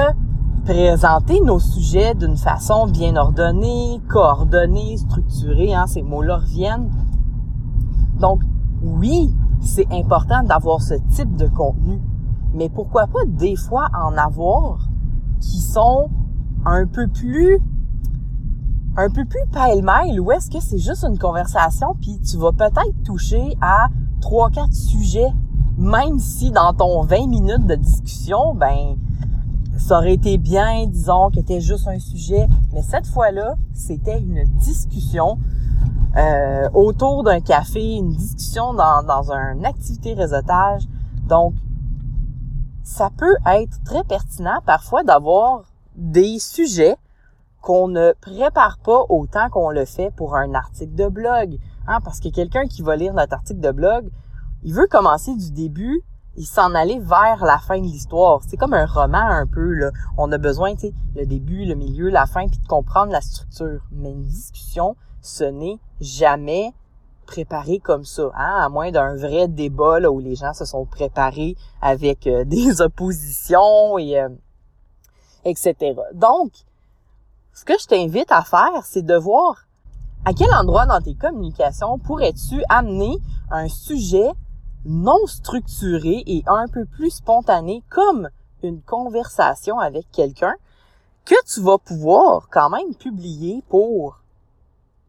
présenter 0.66 1.40
nos 1.42 1.60
sujets 1.60 2.16
d'une 2.16 2.36
façon 2.36 2.88
bien 2.88 3.14
ordonnée, 3.14 4.00
coordonnée, 4.08 4.96
structurée, 4.96 5.72
hein, 5.72 5.86
ces 5.86 6.02
mots-là 6.02 6.38
reviennent. 6.38 6.90
Donc, 8.18 8.40
oui, 8.82 9.32
c'est 9.60 9.86
important 9.92 10.42
d'avoir 10.42 10.82
ce 10.82 10.94
type 11.14 11.36
de 11.36 11.46
contenu, 11.46 12.00
mais 12.52 12.68
pourquoi 12.68 13.06
pas 13.06 13.24
des 13.26 13.54
fois 13.54 13.86
en 13.96 14.16
avoir 14.16 14.88
qui 15.40 15.60
sont 15.60 16.10
un 16.64 16.86
peu 16.86 17.06
plus 17.06 17.60
un 18.96 19.08
peu 19.10 19.24
plus 19.24 19.46
pêle-mêle 19.52 20.18
ou 20.20 20.32
est-ce 20.32 20.50
que 20.50 20.58
c'est 20.58 20.78
juste 20.78 21.04
une 21.04 21.18
conversation 21.18 21.94
puis 22.00 22.18
tu 22.20 22.38
vas 22.38 22.50
peut-être 22.50 23.02
toucher 23.04 23.54
à 23.60 23.88
trois 24.22 24.50
quatre 24.50 24.72
sujets 24.72 25.32
même 25.76 26.18
si 26.18 26.50
dans 26.50 26.72
ton 26.72 27.02
20 27.02 27.26
minutes 27.28 27.66
de 27.66 27.74
discussion 27.74 28.54
ben 28.54 28.96
ça 29.86 29.98
aurait 29.98 30.14
été 30.14 30.36
bien, 30.36 30.84
disons, 30.88 31.30
que 31.30 31.36
c'était 31.36 31.60
juste 31.60 31.86
un 31.86 32.00
sujet, 32.00 32.48
mais 32.72 32.82
cette 32.82 33.06
fois-là, 33.06 33.54
c'était 33.72 34.18
une 34.18 34.42
discussion 34.56 35.38
euh, 36.16 36.68
autour 36.74 37.22
d'un 37.22 37.40
café, 37.40 37.94
une 37.94 38.10
discussion 38.10 38.74
dans, 38.74 39.04
dans 39.04 39.30
une 39.30 39.64
activité 39.64 40.14
réseautage. 40.14 40.82
Donc, 41.28 41.54
ça 42.82 43.10
peut 43.16 43.36
être 43.46 43.80
très 43.84 44.02
pertinent 44.02 44.58
parfois 44.66 45.04
d'avoir 45.04 45.62
des 45.94 46.40
sujets 46.40 46.96
qu'on 47.60 47.86
ne 47.86 48.12
prépare 48.20 48.78
pas 48.78 49.04
autant 49.08 49.50
qu'on 49.50 49.70
le 49.70 49.84
fait 49.84 50.10
pour 50.16 50.34
un 50.34 50.52
article 50.54 50.96
de 50.96 51.06
blog. 51.06 51.58
Hein, 51.86 52.00
parce 52.02 52.18
que 52.18 52.28
quelqu'un 52.28 52.66
qui 52.66 52.82
va 52.82 52.96
lire 52.96 53.14
notre 53.14 53.34
article 53.34 53.60
de 53.60 53.70
blog, 53.70 54.10
il 54.64 54.74
veut 54.74 54.88
commencer 54.88 55.32
du 55.36 55.52
début 55.52 56.02
il 56.36 56.46
s'en 56.46 56.74
allait 56.74 56.98
vers 56.98 57.44
la 57.44 57.58
fin 57.58 57.78
de 57.78 57.84
l'histoire. 57.84 58.40
C'est 58.46 58.56
comme 58.56 58.74
un 58.74 58.86
roman 58.86 59.18
un 59.18 59.46
peu 59.46 59.72
là. 59.72 59.90
On 60.18 60.30
a 60.32 60.38
besoin, 60.38 60.74
tu 60.74 60.88
sais, 60.88 60.94
le 61.14 61.26
début, 61.26 61.64
le 61.64 61.74
milieu, 61.74 62.10
la 62.10 62.26
fin, 62.26 62.46
puis 62.48 62.58
de 62.58 62.66
comprendre 62.66 63.12
la 63.12 63.20
structure. 63.20 63.80
Mais 63.92 64.10
une 64.10 64.24
discussion, 64.24 64.96
ce 65.22 65.44
n'est 65.44 65.78
jamais 66.00 66.72
préparé 67.26 67.80
comme 67.80 68.04
ça, 68.04 68.30
hein? 68.36 68.60
à 68.62 68.68
moins 68.68 68.92
d'un 68.92 69.16
vrai 69.16 69.48
débat 69.48 69.98
là, 69.98 70.10
où 70.10 70.20
les 70.20 70.36
gens 70.36 70.52
se 70.52 70.64
sont 70.64 70.84
préparés 70.84 71.56
avec 71.82 72.26
euh, 72.26 72.44
des 72.46 72.80
oppositions 72.80 73.98
et 73.98 74.20
euh, 74.20 74.28
etc. 75.44 75.94
Donc, 76.14 76.52
ce 77.52 77.64
que 77.64 77.74
je 77.80 77.86
t'invite 77.86 78.30
à 78.30 78.42
faire, 78.42 78.84
c'est 78.84 79.04
de 79.04 79.16
voir 79.16 79.66
à 80.24 80.32
quel 80.32 80.52
endroit 80.54 80.86
dans 80.86 81.00
tes 81.00 81.14
communications 81.14 81.98
pourrais-tu 81.98 82.62
amener 82.68 83.16
un 83.50 83.68
sujet 83.68 84.30
non 84.86 85.26
structuré 85.26 86.22
et 86.26 86.42
un 86.46 86.66
peu 86.68 86.84
plus 86.84 87.10
spontané 87.10 87.82
comme 87.90 88.28
une 88.62 88.80
conversation 88.80 89.78
avec 89.78 90.10
quelqu'un 90.12 90.54
que 91.24 91.34
tu 91.52 91.60
vas 91.60 91.78
pouvoir 91.78 92.48
quand 92.50 92.70
même 92.70 92.94
publier 92.94 93.62
pour, 93.68 94.20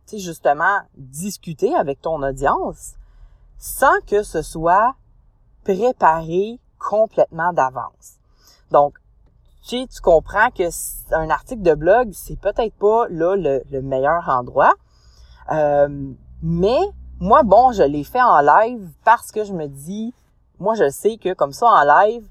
tu 0.08 0.18
justement, 0.18 0.80
discuter 0.96 1.76
avec 1.76 2.02
ton 2.02 2.22
audience 2.24 2.96
sans 3.60 4.00
que 4.06 4.24
ce 4.24 4.42
soit 4.42 4.96
préparé 5.64 6.60
complètement 6.80 7.54
d'avance. 7.54 8.18
Donc, 8.72 8.96
tu 9.68 9.88
tu 9.88 10.02
comprends 10.02 10.50
que 10.50 10.64
un 11.14 11.30
article 11.30 11.62
de 11.62 11.74
blog, 11.74 12.10
c'est 12.14 12.40
peut-être 12.40 12.74
pas 12.76 13.08
là 13.10 13.36
le, 13.36 13.82
meilleur 13.82 14.30
endroit, 14.30 14.74
euh, 15.52 16.14
mais 16.42 16.80
moi, 17.20 17.44
bon, 17.44 17.72
je 17.72 17.84
l'ai 17.84 18.04
fait 18.04 18.22
en 18.22 18.42
live 18.42 18.90
parce 19.04 19.32
que 19.32 19.44
je 19.44 19.54
me 19.54 19.68
dis, 19.68 20.14
moi, 20.60 20.76
je 20.76 20.90
sais 20.90 21.18
que 21.18 21.34
comme 21.34 21.52
ça, 21.52 21.68
en 21.68 21.84
live, 21.84 22.24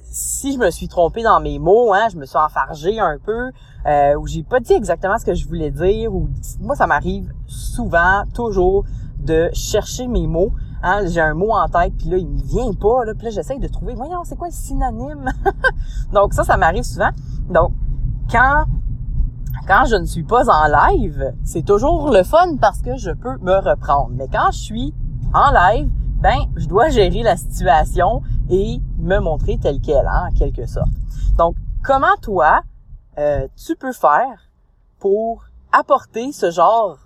si 0.00 0.52
je 0.52 0.58
me 0.58 0.70
suis 0.70 0.88
trompé 0.88 1.22
dans 1.22 1.40
mes 1.40 1.58
mots, 1.58 1.92
hein, 1.92 2.08
je 2.10 2.16
me 2.16 2.26
suis 2.26 2.38
enfargé 2.38 3.00
un 3.00 3.18
peu, 3.18 3.50
euh, 3.86 4.14
ou 4.16 4.26
j'ai 4.26 4.42
pas 4.42 4.60
dit 4.60 4.74
exactement 4.74 5.18
ce 5.18 5.24
que 5.24 5.34
je 5.34 5.46
voulais 5.48 5.70
dire, 5.70 6.14
ou 6.14 6.28
moi, 6.60 6.76
ça 6.76 6.86
m'arrive 6.86 7.32
souvent, 7.46 8.24
toujours, 8.34 8.84
de 9.18 9.50
chercher 9.52 10.06
mes 10.06 10.26
mots. 10.26 10.52
Hein, 10.82 11.06
j'ai 11.06 11.20
un 11.20 11.34
mot 11.34 11.52
en 11.52 11.68
tête, 11.68 11.94
puis 11.96 12.08
là, 12.08 12.18
il 12.18 12.28
me 12.28 12.42
vient 12.42 12.72
pas, 12.74 13.04
là, 13.04 13.14
puis 13.14 13.26
là, 13.26 13.30
j'essaye 13.30 13.58
de 13.58 13.68
trouver, 13.68 13.94
voyons, 13.94 14.24
c'est 14.24 14.36
quoi 14.36 14.48
le 14.48 14.54
synonyme? 14.54 15.30
Donc 16.12 16.34
ça, 16.34 16.44
ça 16.44 16.56
m'arrive 16.56 16.82
souvent. 16.82 17.10
Donc, 17.48 17.72
quand 18.30 18.64
quand 19.66 19.84
je 19.86 19.96
ne 19.96 20.06
suis 20.06 20.24
pas 20.24 20.48
en 20.48 20.66
live, 20.66 21.32
c'est 21.44 21.64
toujours 21.64 22.10
le 22.10 22.22
fun 22.24 22.56
parce 22.60 22.80
que 22.80 22.96
je 22.96 23.10
peux 23.10 23.36
me 23.38 23.54
reprendre. 23.54 24.10
Mais 24.12 24.28
quand 24.28 24.50
je 24.50 24.58
suis 24.58 24.94
en 25.34 25.50
live, 25.52 25.88
ben, 26.20 26.38
je 26.56 26.66
dois 26.66 26.88
gérer 26.88 27.22
la 27.22 27.36
situation 27.36 28.22
et 28.50 28.80
me 28.98 29.18
montrer 29.18 29.58
tel 29.58 29.80
quel, 29.80 30.06
hein, 30.06 30.28
en 30.30 30.34
quelque 30.34 30.66
sorte. 30.66 30.90
Donc, 31.36 31.56
comment 31.84 32.16
toi, 32.20 32.62
euh, 33.18 33.46
tu 33.56 33.76
peux 33.76 33.92
faire 33.92 34.50
pour 34.98 35.44
apporter 35.72 36.32
ce 36.32 36.50
genre 36.50 36.98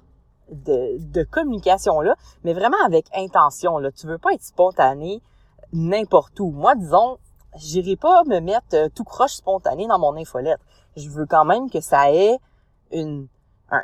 de, 0.51 0.99
de 0.99 1.23
communication-là, 1.25 2.15
mais 2.45 2.53
vraiment 2.53 2.77
avec 2.85 3.07
intention. 3.15 3.79
Là? 3.79 3.91
Tu 3.93 4.07
veux 4.07 4.19
pas 4.19 4.33
être 4.33 4.43
spontané 4.45 5.21
n'importe 5.73 6.39
où. 6.41 6.51
Moi, 6.51 6.75
disons, 6.75 7.19
j'irai 7.57 7.97
pas 7.97 8.25
me 8.25 8.41
mettre 8.41 8.75
euh, 8.75 8.89
tout 8.95 9.05
croche 9.05 9.35
spontané 9.35 9.87
dans 9.87 9.99
mon 9.99 10.17
infolette 10.17 10.61
je 10.97 11.09
veux 11.11 11.27
quand 11.27 11.45
même 11.45 11.71
que 11.71 11.81
ça 11.81 12.13
ait 12.13 12.39
une, 12.91 13.29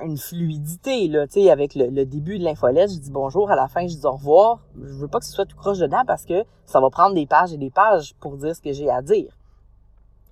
une 0.01 0.17
fluidité, 0.17 1.09
là, 1.09 1.27
tu 1.27 1.35
sais, 1.35 1.51
avec 1.51 1.75
le, 1.75 2.05
début 2.05 2.39
de 2.39 2.45
l'infolette, 2.45 2.91
je 2.91 2.99
dis 2.99 3.11
bonjour, 3.11 3.51
à 3.51 3.57
la 3.57 3.69
fin, 3.69 3.87
je 3.87 3.97
dis 3.97 4.07
au 4.07 4.13
revoir. 4.13 4.61
Je 4.81 4.95
veux 4.95 5.09
pas 5.09 5.19
que 5.19 5.27
ce 5.27 5.33
soit 5.33 5.47
tout 5.47 5.57
croche 5.57 5.79
dedans 5.79 6.03
parce 6.07 6.25
que 6.25 6.45
ça 6.65 6.81
va 6.81 6.91
prendre 6.91 7.15
des 7.15 7.27
pages 7.27 7.53
et 7.53 7.59
des 7.59 7.71
pages 7.71 8.15
pour 8.21 8.37
dire 8.37 8.57
ce 8.57 8.63
que 8.63 8.73
j'ai 8.73 8.91
à 8.91 9.03
dire. 9.03 9.37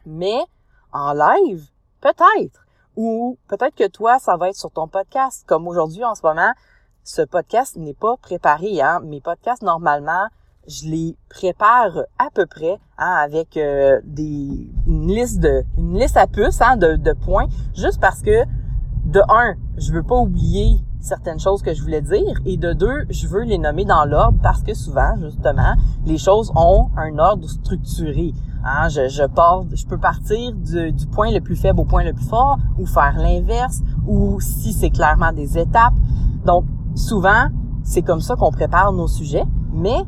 Mais, 0.06 0.40
en 0.92 1.12
live, 1.12 1.68
peut-être. 2.00 2.66
Ou 2.96 3.38
peut-être 3.48 3.74
que 3.74 3.88
toi, 3.88 4.18
ça 4.18 4.36
va 4.36 4.48
être 4.48 4.56
sur 4.56 4.70
ton 4.70 4.88
podcast. 4.88 5.44
Comme 5.46 5.68
aujourd'hui, 5.68 6.04
en 6.04 6.14
ce 6.14 6.22
moment, 6.24 6.52
ce 7.04 7.22
podcast 7.22 7.76
n'est 7.76 7.94
pas 7.94 8.16
préparé, 8.16 8.80
hein. 8.80 9.00
Mes 9.00 9.20
podcasts, 9.20 9.62
normalement, 9.62 10.26
je 10.70 10.88
les 10.88 11.16
prépare 11.28 12.04
à 12.18 12.28
peu 12.32 12.46
près 12.46 12.78
hein, 12.96 13.14
avec 13.24 13.56
euh, 13.56 14.00
des 14.04 14.70
une 14.86 15.08
liste 15.08 15.40
de 15.40 15.64
une 15.76 15.98
liste 15.98 16.16
à 16.16 16.26
puces 16.28 16.60
hein, 16.60 16.76
de, 16.76 16.94
de 16.94 17.12
points 17.12 17.48
juste 17.74 18.00
parce 18.00 18.22
que 18.22 18.44
de 19.04 19.20
un 19.28 19.54
je 19.76 19.92
veux 19.92 20.04
pas 20.04 20.16
oublier 20.16 20.78
certaines 21.00 21.40
choses 21.40 21.62
que 21.62 21.74
je 21.74 21.82
voulais 21.82 22.02
dire 22.02 22.38
et 22.46 22.56
de 22.56 22.72
deux 22.72 23.04
je 23.10 23.26
veux 23.26 23.42
les 23.42 23.58
nommer 23.58 23.84
dans 23.84 24.04
l'ordre 24.04 24.38
parce 24.42 24.62
que 24.62 24.74
souvent 24.74 25.16
justement 25.20 25.74
les 26.06 26.18
choses 26.18 26.52
ont 26.54 26.88
un 26.96 27.18
ordre 27.18 27.48
structuré. 27.48 28.32
Hein, 28.62 28.88
je, 28.90 29.08
je 29.08 29.24
pars 29.24 29.64
je 29.74 29.86
peux 29.86 29.98
partir 29.98 30.52
du, 30.52 30.92
du 30.92 31.06
point 31.06 31.32
le 31.32 31.40
plus 31.40 31.56
faible 31.56 31.80
au 31.80 31.84
point 31.84 32.04
le 32.04 32.12
plus 32.12 32.26
fort 32.26 32.58
ou 32.78 32.86
faire 32.86 33.16
l'inverse 33.16 33.80
ou 34.06 34.38
si 34.40 34.72
c'est 34.72 34.90
clairement 34.90 35.32
des 35.32 35.58
étapes. 35.58 35.94
Donc 36.44 36.64
souvent 36.94 37.48
c'est 37.82 38.02
comme 38.02 38.20
ça 38.20 38.36
qu'on 38.36 38.52
prépare 38.52 38.92
nos 38.92 39.08
sujets 39.08 39.44
mais 39.72 40.04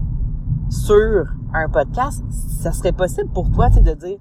sur 0.72 1.26
un 1.52 1.68
podcast, 1.68 2.24
ça 2.30 2.72
serait 2.72 2.92
possible 2.92 3.28
pour 3.28 3.50
toi, 3.50 3.68
tu 3.68 3.82
de 3.82 3.92
dire, 3.92 4.18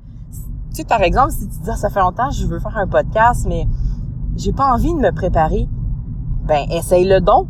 tu 0.76 0.84
par 0.84 1.02
exemple, 1.02 1.32
si 1.32 1.48
tu 1.48 1.60
dis, 1.62 1.70
ah, 1.70 1.78
ça 1.78 1.90
fait 1.90 2.02
longtemps, 2.02 2.30
je 2.30 2.46
veux 2.46 2.60
faire 2.60 2.78
un 2.78 2.88
podcast, 2.88 3.46
mais 3.48 3.68
j'ai 4.36 4.52
pas 4.52 4.74
envie 4.74 4.94
de 4.94 5.00
me 5.00 5.12
préparer, 5.12 5.70
ben, 6.46 6.66
essaye 6.72 7.08
le 7.08 7.22
don 7.22 7.48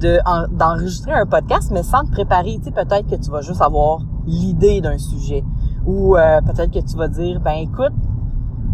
de, 0.00 0.18
d'enregistrer 0.56 1.12
un 1.12 1.26
podcast, 1.26 1.70
mais 1.72 1.82
sans 1.82 2.04
te 2.04 2.12
préparer, 2.12 2.60
tu 2.64 2.70
peut-être 2.70 3.08
que 3.08 3.16
tu 3.16 3.30
vas 3.30 3.40
juste 3.40 3.60
avoir 3.60 4.02
l'idée 4.26 4.80
d'un 4.80 4.98
sujet. 4.98 5.44
Ou 5.84 6.16
euh, 6.16 6.40
peut-être 6.40 6.70
que 6.70 6.78
tu 6.78 6.96
vas 6.96 7.08
dire, 7.08 7.40
ben, 7.40 7.56
écoute, 7.58 7.92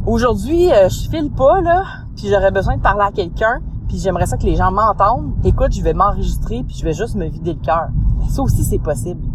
aujourd'hui, 0.07 0.71
euh, 0.73 0.89
je 0.91 1.09
file 1.09 1.31
pas, 1.31 1.63
là, 1.63 1.85
puis 2.17 2.29
j'aurais 2.29 2.51
besoin 2.51 2.77
de 2.77 2.83
parler 2.83 3.05
à 3.05 3.13
quelqu'un, 3.13 3.61
puis 3.89 3.99
j'aimerais 3.99 4.27
ça 4.27 4.37
que 4.37 4.45
les 4.45 4.57
gens 4.57 4.71
m'entendent. 4.71 5.33
Écoute, 5.43 5.73
je 5.73 5.83
vais 5.83 5.95
m'enregistrer, 5.95 6.63
puis 6.65 6.77
je 6.77 6.85
vais 6.85 6.93
juste 6.93 7.15
me 7.15 7.27
vider 7.27 7.55
le 7.55 7.61
cœur. 7.61 7.89
Ça 8.29 8.43
aussi, 8.43 8.63
c'est 8.63 8.79
possible. 8.79 9.30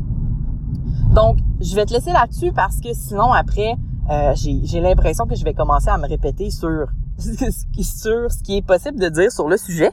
Donc, 1.14 1.38
je 1.62 1.76
vais 1.76 1.86
te 1.86 1.94
laisser 1.94 2.12
là-dessus 2.12 2.52
parce 2.52 2.80
que 2.80 2.94
sinon, 2.94 3.32
après, 3.32 3.76
euh, 4.10 4.34
j'ai 4.36 4.82
l'impression 4.82 5.26
que 5.26 5.36
je 5.36 5.44
vais 5.44 5.54
commencer 5.54 5.90
à 5.90 5.98
me 5.98 6.08
répéter 6.08 6.52
sur, 6.52 6.88
sur 7.18 8.32
ce 8.32 8.44
qui 8.44 8.58
est 8.58 8.62
possible 8.66 9.00
de 9.00 9.10
dire 9.10 9.32
sur 9.32 9.48
le 9.48 9.58
sujet. 9.58 9.92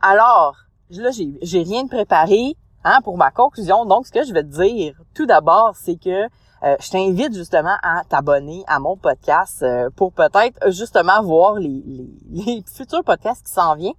Alors, 0.00 0.56
là, 0.90 1.10
j'ai 1.12 1.62
rien 1.62 1.84
de 1.84 1.88
préparé 1.88 2.56
hein, 2.84 3.00
pour 3.04 3.16
ma 3.16 3.30
conclusion. 3.30 3.86
Donc, 3.86 4.06
ce 4.06 4.12
que 4.12 4.24
je 4.24 4.32
vais 4.32 4.42
te 4.42 4.62
dire, 4.62 4.94
tout 5.14 5.26
d'abord, 5.26 5.74
c'est 5.76 5.96
que 5.96 6.24
euh, 6.64 6.76
je 6.80 6.90
t'invite 6.90 7.34
justement 7.34 7.76
à 7.82 8.02
t'abonner 8.08 8.64
à 8.66 8.78
mon 8.78 8.96
podcast 8.96 9.62
euh, 9.62 9.90
pour 9.96 10.12
peut-être 10.12 10.70
justement 10.70 11.22
voir 11.22 11.54
les, 11.54 11.82
les, 11.86 12.10
les 12.30 12.64
futurs 12.72 13.02
podcasts 13.04 13.46
qui 13.46 13.52
s'en 13.52 13.74
viennent. 13.76 13.94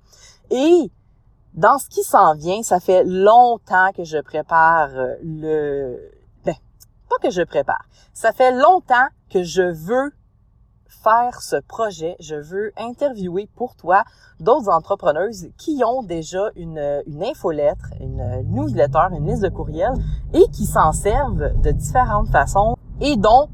Et 0.52 0.92
dans 1.54 1.78
ce 1.78 1.88
qui 1.88 2.04
s'en 2.04 2.36
vient, 2.36 2.64
ça 2.64 2.80
fait 2.80 3.04
longtemps 3.04 3.92
que 3.96 4.04
je 4.04 4.18
prépare 4.20 4.90
le, 5.24 6.00
que 7.22 7.30
je 7.30 7.42
prépare. 7.42 7.86
Ça 8.14 8.32
fait 8.32 8.52
longtemps 8.52 9.08
que 9.30 9.44
je 9.44 9.62
veux 9.62 10.12
faire 11.04 11.42
ce 11.42 11.58
projet. 11.68 12.16
Je 12.20 12.36
veux 12.36 12.72
interviewer 12.78 13.50
pour 13.56 13.76
toi 13.76 14.04
d'autres 14.40 14.70
entrepreneuses 14.70 15.48
qui 15.58 15.82
ont 15.86 16.04
déjà 16.04 16.50
une, 16.56 17.02
une 17.08 17.24
infolettre, 17.24 17.90
une 18.00 18.44
newsletter, 18.46 19.08
une 19.12 19.28
liste 19.28 19.44
de 19.44 19.50
courriels 19.50 19.96
et 20.34 20.46
qui 20.52 20.66
s'en 20.66 20.92
servent 20.92 21.60
de 21.62 21.72
différentes 21.72 22.30
façons 22.30 22.76
et 23.02 23.16
dont 23.18 23.50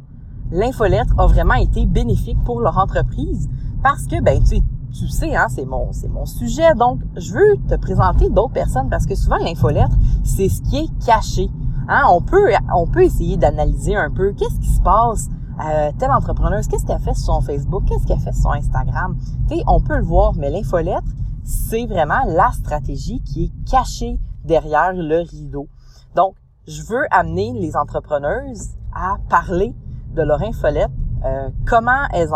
l'infolettre 0.52 1.14
a 1.18 1.28
vraiment 1.28 1.56
été 1.56 1.86
bénéfique 1.86 2.38
pour 2.44 2.62
leur 2.62 2.78
entreprise 2.78 3.50
parce 3.84 4.06
que, 4.06 4.22
ben, 4.22 4.44
tu, 4.44 4.62
tu 4.92 5.08
sais, 5.08 5.36
hein, 5.36 5.48
c'est 5.50 5.66
mon, 5.66 5.92
c'est 5.94 6.08
mon 6.08 6.26
sujet. 6.26 6.74
Donc, 6.76 7.00
je 7.16 7.34
veux 7.34 7.58
te 7.68 7.76
présenter 7.76 8.30
d'autres 8.30 8.54
personnes 8.54 8.90
parce 8.90 9.06
que 9.06 9.16
souvent 9.16 9.38
l'infolettre, 9.38 9.96
c'est 10.24 10.50
ce 10.50 10.62
qui 10.64 10.78
est 10.78 11.06
caché. 11.06 11.50
Hein, 11.92 12.04
on 12.08 12.22
peut, 12.22 12.52
on 12.76 12.86
peut 12.86 13.04
essayer 13.04 13.36
d'analyser 13.36 13.96
un 13.96 14.12
peu 14.12 14.32
qu'est-ce 14.34 14.60
qui 14.60 14.70
se 14.70 14.80
passe. 14.82 15.28
Euh, 15.66 15.92
telle 15.98 16.12
entrepreneuse, 16.12 16.68
qu'est-ce 16.68 16.86
qu'elle 16.86 17.00
fait 17.00 17.16
sur 17.16 17.34
son 17.34 17.42
Facebook, 17.42 17.84
qu'est-ce 17.88 18.06
qu'elle 18.06 18.20
fait 18.20 18.32
sur 18.32 18.44
son 18.44 18.52
Instagram. 18.52 19.18
On 19.66 19.82
peut 19.82 19.98
le 19.98 20.04
voir, 20.04 20.34
mais 20.38 20.52
l'infolettre, 20.52 21.08
c'est 21.44 21.88
vraiment 21.88 22.24
la 22.28 22.52
stratégie 22.52 23.22
qui 23.24 23.46
est 23.46 23.70
cachée 23.70 24.20
derrière 24.46 24.94
le 24.94 25.28
rideau. 25.28 25.68
Donc, 26.16 26.36
je 26.68 26.84
veux 26.84 27.06
amener 27.10 27.54
les 27.54 27.76
entrepreneuses 27.76 28.70
à 28.96 29.18
parler 29.28 29.74
de 30.16 30.22
leur 30.22 30.44
infolette, 30.44 30.92
euh, 31.26 31.50
comment 31.66 32.08
elles 32.14 32.30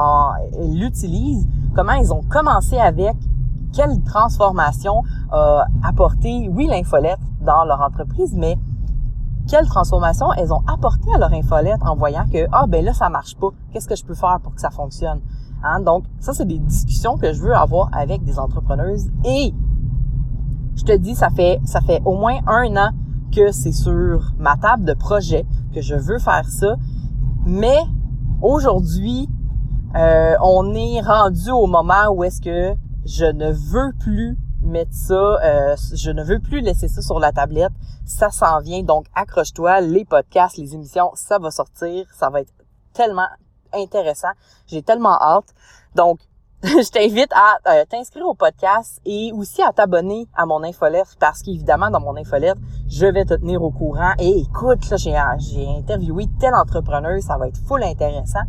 l'utilisent, 0.73 1.47
comment 1.75 1.93
elles 1.93 2.11
ont 2.11 2.23
commencé 2.23 2.77
avec, 2.77 3.15
quelle 3.71 4.01
transformation 4.03 5.03
a 5.31 5.65
apporté, 5.83 6.49
oui, 6.51 6.67
l'infolette 6.67 7.19
dans 7.41 7.63
leur 7.65 7.81
entreprise, 7.81 8.33
mais 8.35 8.57
quelle 9.47 9.65
transformation 9.65 10.31
elles 10.33 10.53
ont 10.53 10.63
apporté 10.67 11.09
à 11.13 11.17
leur 11.17 11.33
infolette 11.33 11.81
en 11.81 11.95
voyant 11.95 12.25
que, 12.31 12.47
ah, 12.51 12.65
ben 12.67 12.83
là, 12.83 12.93
ça 12.93 13.09
marche 13.09 13.35
pas. 13.35 13.49
Qu'est-ce 13.71 13.87
que 13.87 13.95
je 13.95 14.05
peux 14.05 14.15
faire 14.15 14.39
pour 14.41 14.55
que 14.55 14.61
ça 14.61 14.69
fonctionne? 14.69 15.21
Hein? 15.63 15.81
Donc, 15.81 16.05
ça, 16.19 16.33
c'est 16.33 16.45
des 16.45 16.59
discussions 16.59 17.17
que 17.17 17.33
je 17.33 17.41
veux 17.41 17.55
avoir 17.55 17.89
avec 17.93 18.23
des 18.23 18.39
entrepreneuses 18.39 19.09
et 19.25 19.53
je 20.75 20.83
te 20.83 20.95
dis, 20.95 21.15
ça 21.15 21.29
fait, 21.29 21.59
ça 21.65 21.81
fait 21.81 22.01
au 22.05 22.17
moins 22.17 22.39
un 22.47 22.75
an 22.77 22.91
que 23.35 23.51
c'est 23.51 23.71
sur 23.71 24.33
ma 24.37 24.57
table 24.57 24.85
de 24.85 24.93
projet 24.93 25.45
que 25.73 25.81
je 25.81 25.95
veux 25.95 26.19
faire 26.19 26.47
ça. 26.49 26.75
Mais 27.45 27.79
aujourd'hui, 28.41 29.29
euh, 29.95 30.35
on 30.41 30.73
est 30.73 31.01
rendu 31.01 31.51
au 31.51 31.67
moment 31.67 32.09
où 32.13 32.23
est-ce 32.23 32.41
que 32.41 32.75
je 33.05 33.25
ne 33.25 33.51
veux 33.51 33.93
plus 33.99 34.37
mettre 34.65 34.93
ça, 34.93 35.13
euh, 35.13 35.75
je 35.93 36.11
ne 36.11 36.23
veux 36.23 36.39
plus 36.39 36.61
laisser 36.61 36.87
ça 36.87 37.01
sur 37.01 37.19
la 37.19 37.31
tablette. 37.31 37.71
Ça 38.05 38.29
s'en 38.29 38.59
vient, 38.59 38.83
donc 38.83 39.05
accroche-toi, 39.15 39.81
les 39.81 40.05
podcasts, 40.05 40.57
les 40.57 40.73
émissions, 40.73 41.11
ça 41.15 41.39
va 41.39 41.51
sortir, 41.51 42.05
ça 42.13 42.29
va 42.29 42.41
être 42.41 42.53
tellement 42.93 43.27
intéressant. 43.73 44.31
J'ai 44.67 44.81
tellement 44.81 45.19
hâte. 45.21 45.53
Donc, 45.95 46.19
je 46.63 46.89
t'invite 46.89 47.31
à 47.33 47.57
euh, 47.73 47.85
t'inscrire 47.85 48.25
au 48.25 48.35
podcast 48.35 49.01
et 49.05 49.31
aussi 49.33 49.61
à 49.61 49.73
t'abonner 49.73 50.27
à 50.33 50.45
mon 50.45 50.63
infolettre 50.63 51.15
parce 51.19 51.41
qu'évidemment, 51.41 51.89
dans 51.89 51.99
mon 51.99 52.15
infolettre, 52.15 52.61
je 52.87 53.05
vais 53.05 53.25
te 53.25 53.33
tenir 53.33 53.61
au 53.61 53.71
courant. 53.71 54.13
Et 54.17 54.39
écoute, 54.39 54.89
là, 54.89 54.95
j'ai, 54.95 55.15
j'ai 55.39 55.67
interviewé 55.67 56.27
tel 56.39 56.53
entrepreneur, 56.53 57.21
ça 57.21 57.37
va 57.37 57.47
être 57.47 57.59
full 57.67 57.83
intéressant. 57.83 58.43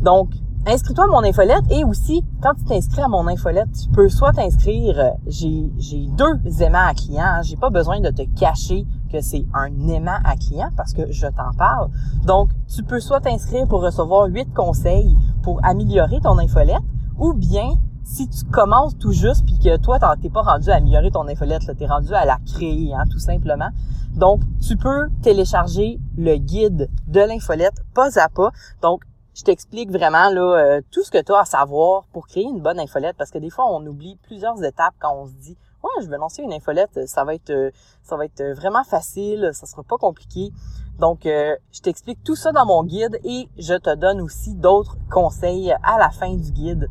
Donc, 0.00 0.30
inscris-toi 0.66 1.04
à 1.04 1.06
mon 1.06 1.24
infolette 1.24 1.64
et 1.70 1.84
aussi, 1.84 2.24
quand 2.42 2.54
tu 2.54 2.64
t'inscris 2.64 3.00
à 3.00 3.08
mon 3.08 3.26
infolette, 3.26 3.68
tu 3.72 3.88
peux 3.88 4.08
soit 4.08 4.32
t'inscrire, 4.32 4.98
euh, 4.98 5.10
j'ai, 5.26 5.70
j'ai 5.78 6.06
deux 6.08 6.62
aimants 6.62 6.86
à 6.86 6.94
clients, 6.94 7.22
hein. 7.22 7.42
j'ai 7.42 7.56
pas 7.56 7.70
besoin 7.70 8.00
de 8.00 8.10
te 8.10 8.22
cacher 8.38 8.86
que 9.12 9.20
c'est 9.20 9.44
un 9.54 9.88
aimant 9.88 10.18
à 10.24 10.36
client 10.36 10.70
parce 10.76 10.92
que 10.92 11.10
je 11.10 11.26
t'en 11.26 11.52
parle. 11.56 11.90
Donc, 12.24 12.50
tu 12.72 12.82
peux 12.82 13.00
soit 13.00 13.20
t'inscrire 13.20 13.66
pour 13.66 13.82
recevoir 13.82 14.26
huit 14.26 14.52
conseils 14.54 15.16
pour 15.42 15.60
améliorer 15.64 16.20
ton 16.20 16.38
infolette 16.38 16.82
ou 17.18 17.32
bien 17.32 17.70
si 18.04 18.28
tu 18.28 18.44
commences 18.46 18.96
tout 18.98 19.12
juste 19.12 19.44
puis 19.44 19.58
que 19.58 19.76
toi 19.76 19.98
t'es 20.20 20.30
pas 20.30 20.42
rendu 20.42 20.70
à 20.70 20.76
améliorer 20.76 21.10
ton 21.10 21.28
infolette, 21.28 21.62
tu 21.76 21.84
es 21.84 21.86
rendu 21.86 22.12
à 22.12 22.24
la 22.24 22.38
créer 22.46 22.92
hein, 22.94 23.04
tout 23.10 23.18
simplement. 23.18 23.68
Donc 24.14 24.42
tu 24.60 24.76
peux 24.76 25.08
télécharger 25.22 26.00
le 26.16 26.36
guide 26.36 26.90
de 27.06 27.20
l'infolette 27.20 27.84
pas 27.94 28.18
à 28.18 28.28
pas. 28.28 28.50
Donc 28.82 29.02
je 29.40 29.44
t'explique 29.44 29.90
vraiment 29.90 30.28
là 30.28 30.42
euh, 30.42 30.80
tout 30.90 31.02
ce 31.02 31.10
que 31.10 31.22
tu 31.22 31.32
as 31.32 31.40
à 31.40 31.44
savoir 31.46 32.04
pour 32.12 32.26
créer 32.26 32.44
une 32.44 32.60
bonne 32.60 32.78
infolette 32.78 33.16
parce 33.16 33.30
que 33.30 33.38
des 33.38 33.48
fois 33.48 33.64
on 33.72 33.84
oublie 33.86 34.16
plusieurs 34.22 34.62
étapes 34.62 34.92
quand 34.98 35.14
on 35.16 35.26
se 35.26 35.32
dit 35.32 35.56
ouais, 35.82 36.04
je 36.04 36.10
vais 36.10 36.18
lancer 36.18 36.42
une 36.42 36.52
infolette, 36.52 37.08
ça 37.08 37.24
va 37.24 37.34
être 37.34 37.48
euh, 37.48 37.70
ça 38.02 38.18
va 38.18 38.26
être 38.26 38.42
vraiment 38.54 38.84
facile, 38.84 39.50
ça 39.54 39.64
sera 39.64 39.82
pas 39.82 39.96
compliqué. 39.96 40.50
Donc 40.98 41.24
euh, 41.24 41.56
je 41.72 41.80
t'explique 41.80 42.22
tout 42.22 42.36
ça 42.36 42.52
dans 42.52 42.66
mon 42.66 42.84
guide 42.84 43.18
et 43.24 43.48
je 43.56 43.72
te 43.72 43.94
donne 43.94 44.20
aussi 44.20 44.54
d'autres 44.54 44.98
conseils 45.10 45.72
à 45.82 45.98
la 45.98 46.10
fin 46.10 46.34
du 46.34 46.52
guide. 46.52 46.88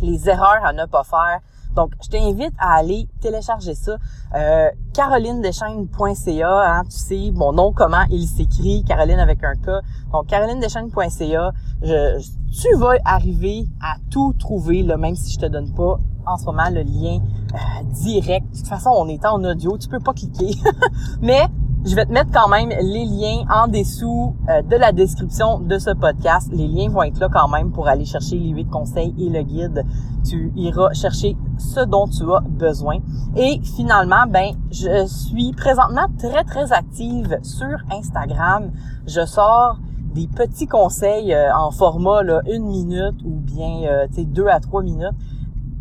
Les 0.00 0.30
erreurs 0.30 0.64
à 0.64 0.72
ne 0.72 0.86
pas 0.86 1.04
faire. 1.04 1.40
Donc, 1.76 1.92
je 2.02 2.08
t'invite 2.08 2.52
à 2.58 2.74
aller 2.74 3.08
télécharger 3.20 3.74
ça. 3.74 3.96
Euh, 4.34 4.68
carolinedeschaines.ca, 4.92 6.78
hein, 6.78 6.82
tu 6.84 6.98
sais, 6.98 7.30
mon 7.34 7.52
nom, 7.52 7.72
comment 7.72 8.04
il 8.10 8.26
s'écrit, 8.26 8.84
Caroline 8.84 9.18
avec 9.18 9.42
un 9.44 9.54
K. 9.54 9.82
Donc, 10.12 10.26
carolinedeschaines.ca, 10.26 11.52
je, 11.82 12.18
tu 12.60 12.76
vas 12.78 12.94
arriver 13.04 13.68
à 13.82 13.96
tout 14.10 14.34
trouver, 14.38 14.82
là, 14.82 14.96
même 14.96 15.14
si 15.14 15.32
je 15.32 15.38
te 15.38 15.46
donne 15.46 15.72
pas 15.74 15.98
en 16.26 16.36
ce 16.36 16.44
moment 16.44 16.68
le 16.70 16.82
lien 16.82 17.18
euh, 17.54 17.58
direct. 18.04 18.50
De 18.50 18.58
toute 18.58 18.68
façon, 18.68 18.90
on 18.96 19.08
est 19.08 19.24
en 19.24 19.42
audio, 19.44 19.78
tu 19.78 19.88
peux 19.88 20.00
pas 20.00 20.12
cliquer. 20.12 20.50
Mais 21.22 21.46
je 21.84 21.96
vais 21.96 22.04
te 22.04 22.12
mettre 22.12 22.30
quand 22.30 22.48
même 22.48 22.68
les 22.68 23.04
liens 23.06 23.44
en 23.50 23.66
dessous 23.66 24.34
euh, 24.48 24.60
de 24.62 24.76
la 24.76 24.92
description 24.92 25.60
de 25.60 25.78
ce 25.78 25.90
podcast. 25.90 26.50
Les 26.52 26.68
liens 26.68 26.90
vont 26.90 27.02
être 27.02 27.18
là 27.18 27.28
quand 27.32 27.48
même 27.48 27.72
pour 27.72 27.88
aller 27.88 28.04
chercher 28.04 28.36
les 28.36 28.50
huit 28.50 28.68
conseils 28.68 29.14
et 29.18 29.30
le 29.30 29.42
guide. 29.42 29.84
Tu 30.28 30.52
iras 30.56 30.92
chercher 30.92 31.36
ce 31.58 31.80
dont 31.80 32.06
tu 32.06 32.30
as 32.32 32.40
besoin. 32.40 32.98
Et 33.36 33.60
finalement, 33.62 34.26
ben, 34.28 34.52
je 34.70 35.06
suis 35.06 35.52
présentement 35.52 36.06
très, 36.18 36.44
très 36.44 36.70
active 36.72 37.38
sur 37.42 37.78
Instagram. 37.90 38.70
Je 39.06 39.24
sors 39.24 39.78
des 40.14 40.26
petits 40.26 40.66
conseils 40.66 41.32
euh, 41.32 41.54
en 41.54 41.70
format 41.70 42.22
là, 42.22 42.42
une 42.50 42.66
minute 42.66 43.22
ou 43.24 43.40
bien 43.40 43.84
euh, 43.84 44.06
deux 44.18 44.48
à 44.48 44.60
trois 44.60 44.82
minutes 44.82 45.14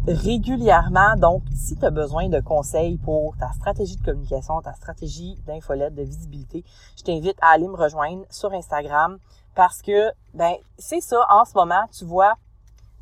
régulièrement. 0.10 1.16
Donc, 1.18 1.44
si 1.56 1.78
tu 1.78 1.86
as 1.86 1.92
besoin 1.92 2.30
de 2.30 2.40
conseils 2.40 2.98
pour 2.98 3.38
ta 3.38 3.52
stratégie 3.54 3.96
de 3.96 4.04
communication, 4.04 4.62
ta 4.62 4.74
stratégie 4.74 5.36
d'infolette, 5.46 5.94
de 5.94 6.04
visibilité, 6.04 6.64
je 6.98 7.04
t'invite 7.04 7.38
à 7.42 7.50
aller 7.50 7.68
me 7.68 7.76
rejoindre 7.76 8.26
sur 8.30 8.52
Instagram 8.52 9.20
parce 9.56 9.82
que, 9.82 10.12
ben, 10.34 10.56
c'est 10.78 11.02
ça, 11.02 11.26
en 11.30 11.46
ce 11.46 11.54
moment, 11.54 11.84
tu 11.96 12.06
vois, 12.06 12.36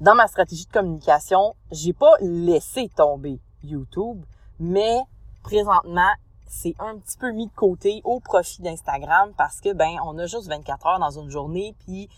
dans 0.01 0.15
ma 0.15 0.27
stratégie 0.27 0.65
de 0.65 0.71
communication, 0.71 1.55
j'ai 1.71 1.93
pas 1.93 2.13
laissé 2.19 2.89
tomber 2.95 3.39
YouTube, 3.63 4.23
mais 4.59 4.99
présentement, 5.43 6.11
c'est 6.45 6.75
un 6.79 6.97
petit 6.97 7.17
peu 7.17 7.31
mis 7.31 7.47
de 7.47 7.53
côté 7.53 8.01
au 8.03 8.19
profit 8.19 8.61
d'Instagram 8.61 9.31
parce 9.37 9.61
que, 9.61 9.73
ben, 9.73 9.95
on 10.05 10.17
a 10.17 10.25
juste 10.25 10.47
24 10.47 10.85
heures 10.87 10.99
dans 10.99 11.19
une 11.19 11.29
journée, 11.29 11.73
puis 11.85 12.09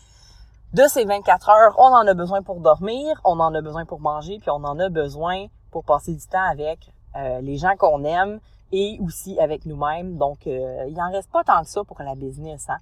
de 0.74 0.84
ces 0.88 1.04
24 1.04 1.50
heures, 1.50 1.76
on 1.80 1.94
en 1.94 2.06
a 2.06 2.14
besoin 2.14 2.44
pour 2.44 2.60
dormir, 2.60 3.20
on 3.24 3.40
en 3.40 3.54
a 3.56 3.62
besoin 3.62 3.86
pour 3.86 4.00
manger, 4.00 4.38
puis 4.40 4.52
on 4.52 4.64
en 4.64 4.78
a 4.80 4.90
besoin 4.90 5.48
pour 5.72 5.84
passer 5.84 6.14
du 6.14 6.26
temps 6.28 6.48
avec 6.50 6.92
euh, 7.16 7.42
les 7.42 7.58
gens 7.58 7.76
qu'on 7.76 8.04
aime 8.04 8.40
et 8.72 9.00
aussi 9.04 9.40
avec 9.40 9.66
nous-mêmes. 9.66 10.18
Donc, 10.18 10.46
euh, 10.46 10.86
il 10.88 11.02
en 11.02 11.12
reste 11.12 11.32
pas 11.32 11.44
tant 11.44 11.64
que 11.64 11.70
ça 11.70 11.84
pour 11.84 12.00
la 12.04 12.14
business. 12.14 12.68
Hein? 12.70 12.78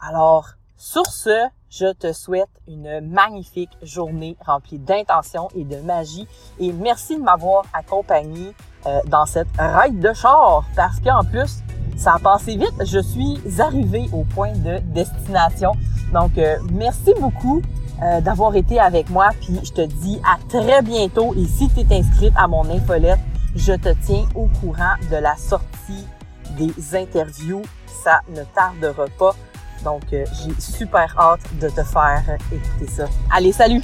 Alors, 0.00 0.46
sur 0.76 1.04
ce, 1.04 1.46
je 1.68 1.92
te 1.92 2.10
souhaite 2.14 2.48
une 2.66 3.00
magnifique 3.02 3.76
journée 3.82 4.34
remplie 4.46 4.78
d'intention 4.78 5.48
et 5.54 5.64
de 5.64 5.76
magie. 5.76 6.26
Et 6.58 6.72
merci 6.72 7.18
de 7.18 7.22
m'avoir 7.22 7.64
accompagné 7.74 8.54
euh, 8.86 8.98
dans 9.08 9.26
cette 9.26 9.48
ride 9.58 10.00
de 10.00 10.14
char 10.14 10.64
parce 10.74 10.98
qu'en 11.00 11.22
plus, 11.22 11.58
ça 12.00 12.14
a 12.14 12.18
passé 12.18 12.56
vite. 12.56 12.74
Je 12.80 12.98
suis 12.98 13.38
arrivée 13.60 14.08
au 14.12 14.24
point 14.24 14.52
de 14.52 14.78
destination. 14.94 15.72
Donc, 16.12 16.38
euh, 16.38 16.56
merci 16.72 17.12
beaucoup 17.20 17.60
euh, 18.02 18.20
d'avoir 18.22 18.56
été 18.56 18.80
avec 18.80 19.10
moi. 19.10 19.30
Puis, 19.40 19.60
je 19.62 19.70
te 19.70 19.82
dis 19.82 20.18
à 20.24 20.38
très 20.48 20.80
bientôt. 20.80 21.34
Et 21.34 21.44
si 21.44 21.68
tu 21.68 21.80
es 21.80 21.98
inscrite 21.98 22.32
à 22.36 22.48
mon 22.48 22.68
infolette, 22.70 23.20
je 23.54 23.74
te 23.74 23.90
tiens 24.06 24.24
au 24.34 24.48
courant 24.60 24.94
de 25.10 25.16
la 25.16 25.36
sortie 25.36 26.06
des 26.56 26.96
interviews. 26.96 27.62
Ça 28.02 28.22
ne 28.34 28.42
tardera 28.54 29.04
pas. 29.18 29.34
Donc, 29.84 30.02
euh, 30.12 30.24
j'ai 30.42 30.58
super 30.58 31.14
hâte 31.18 31.40
de 31.60 31.68
te 31.68 31.82
faire 31.82 32.22
écouter 32.50 32.90
ça. 32.90 33.04
Allez, 33.30 33.52
salut! 33.52 33.82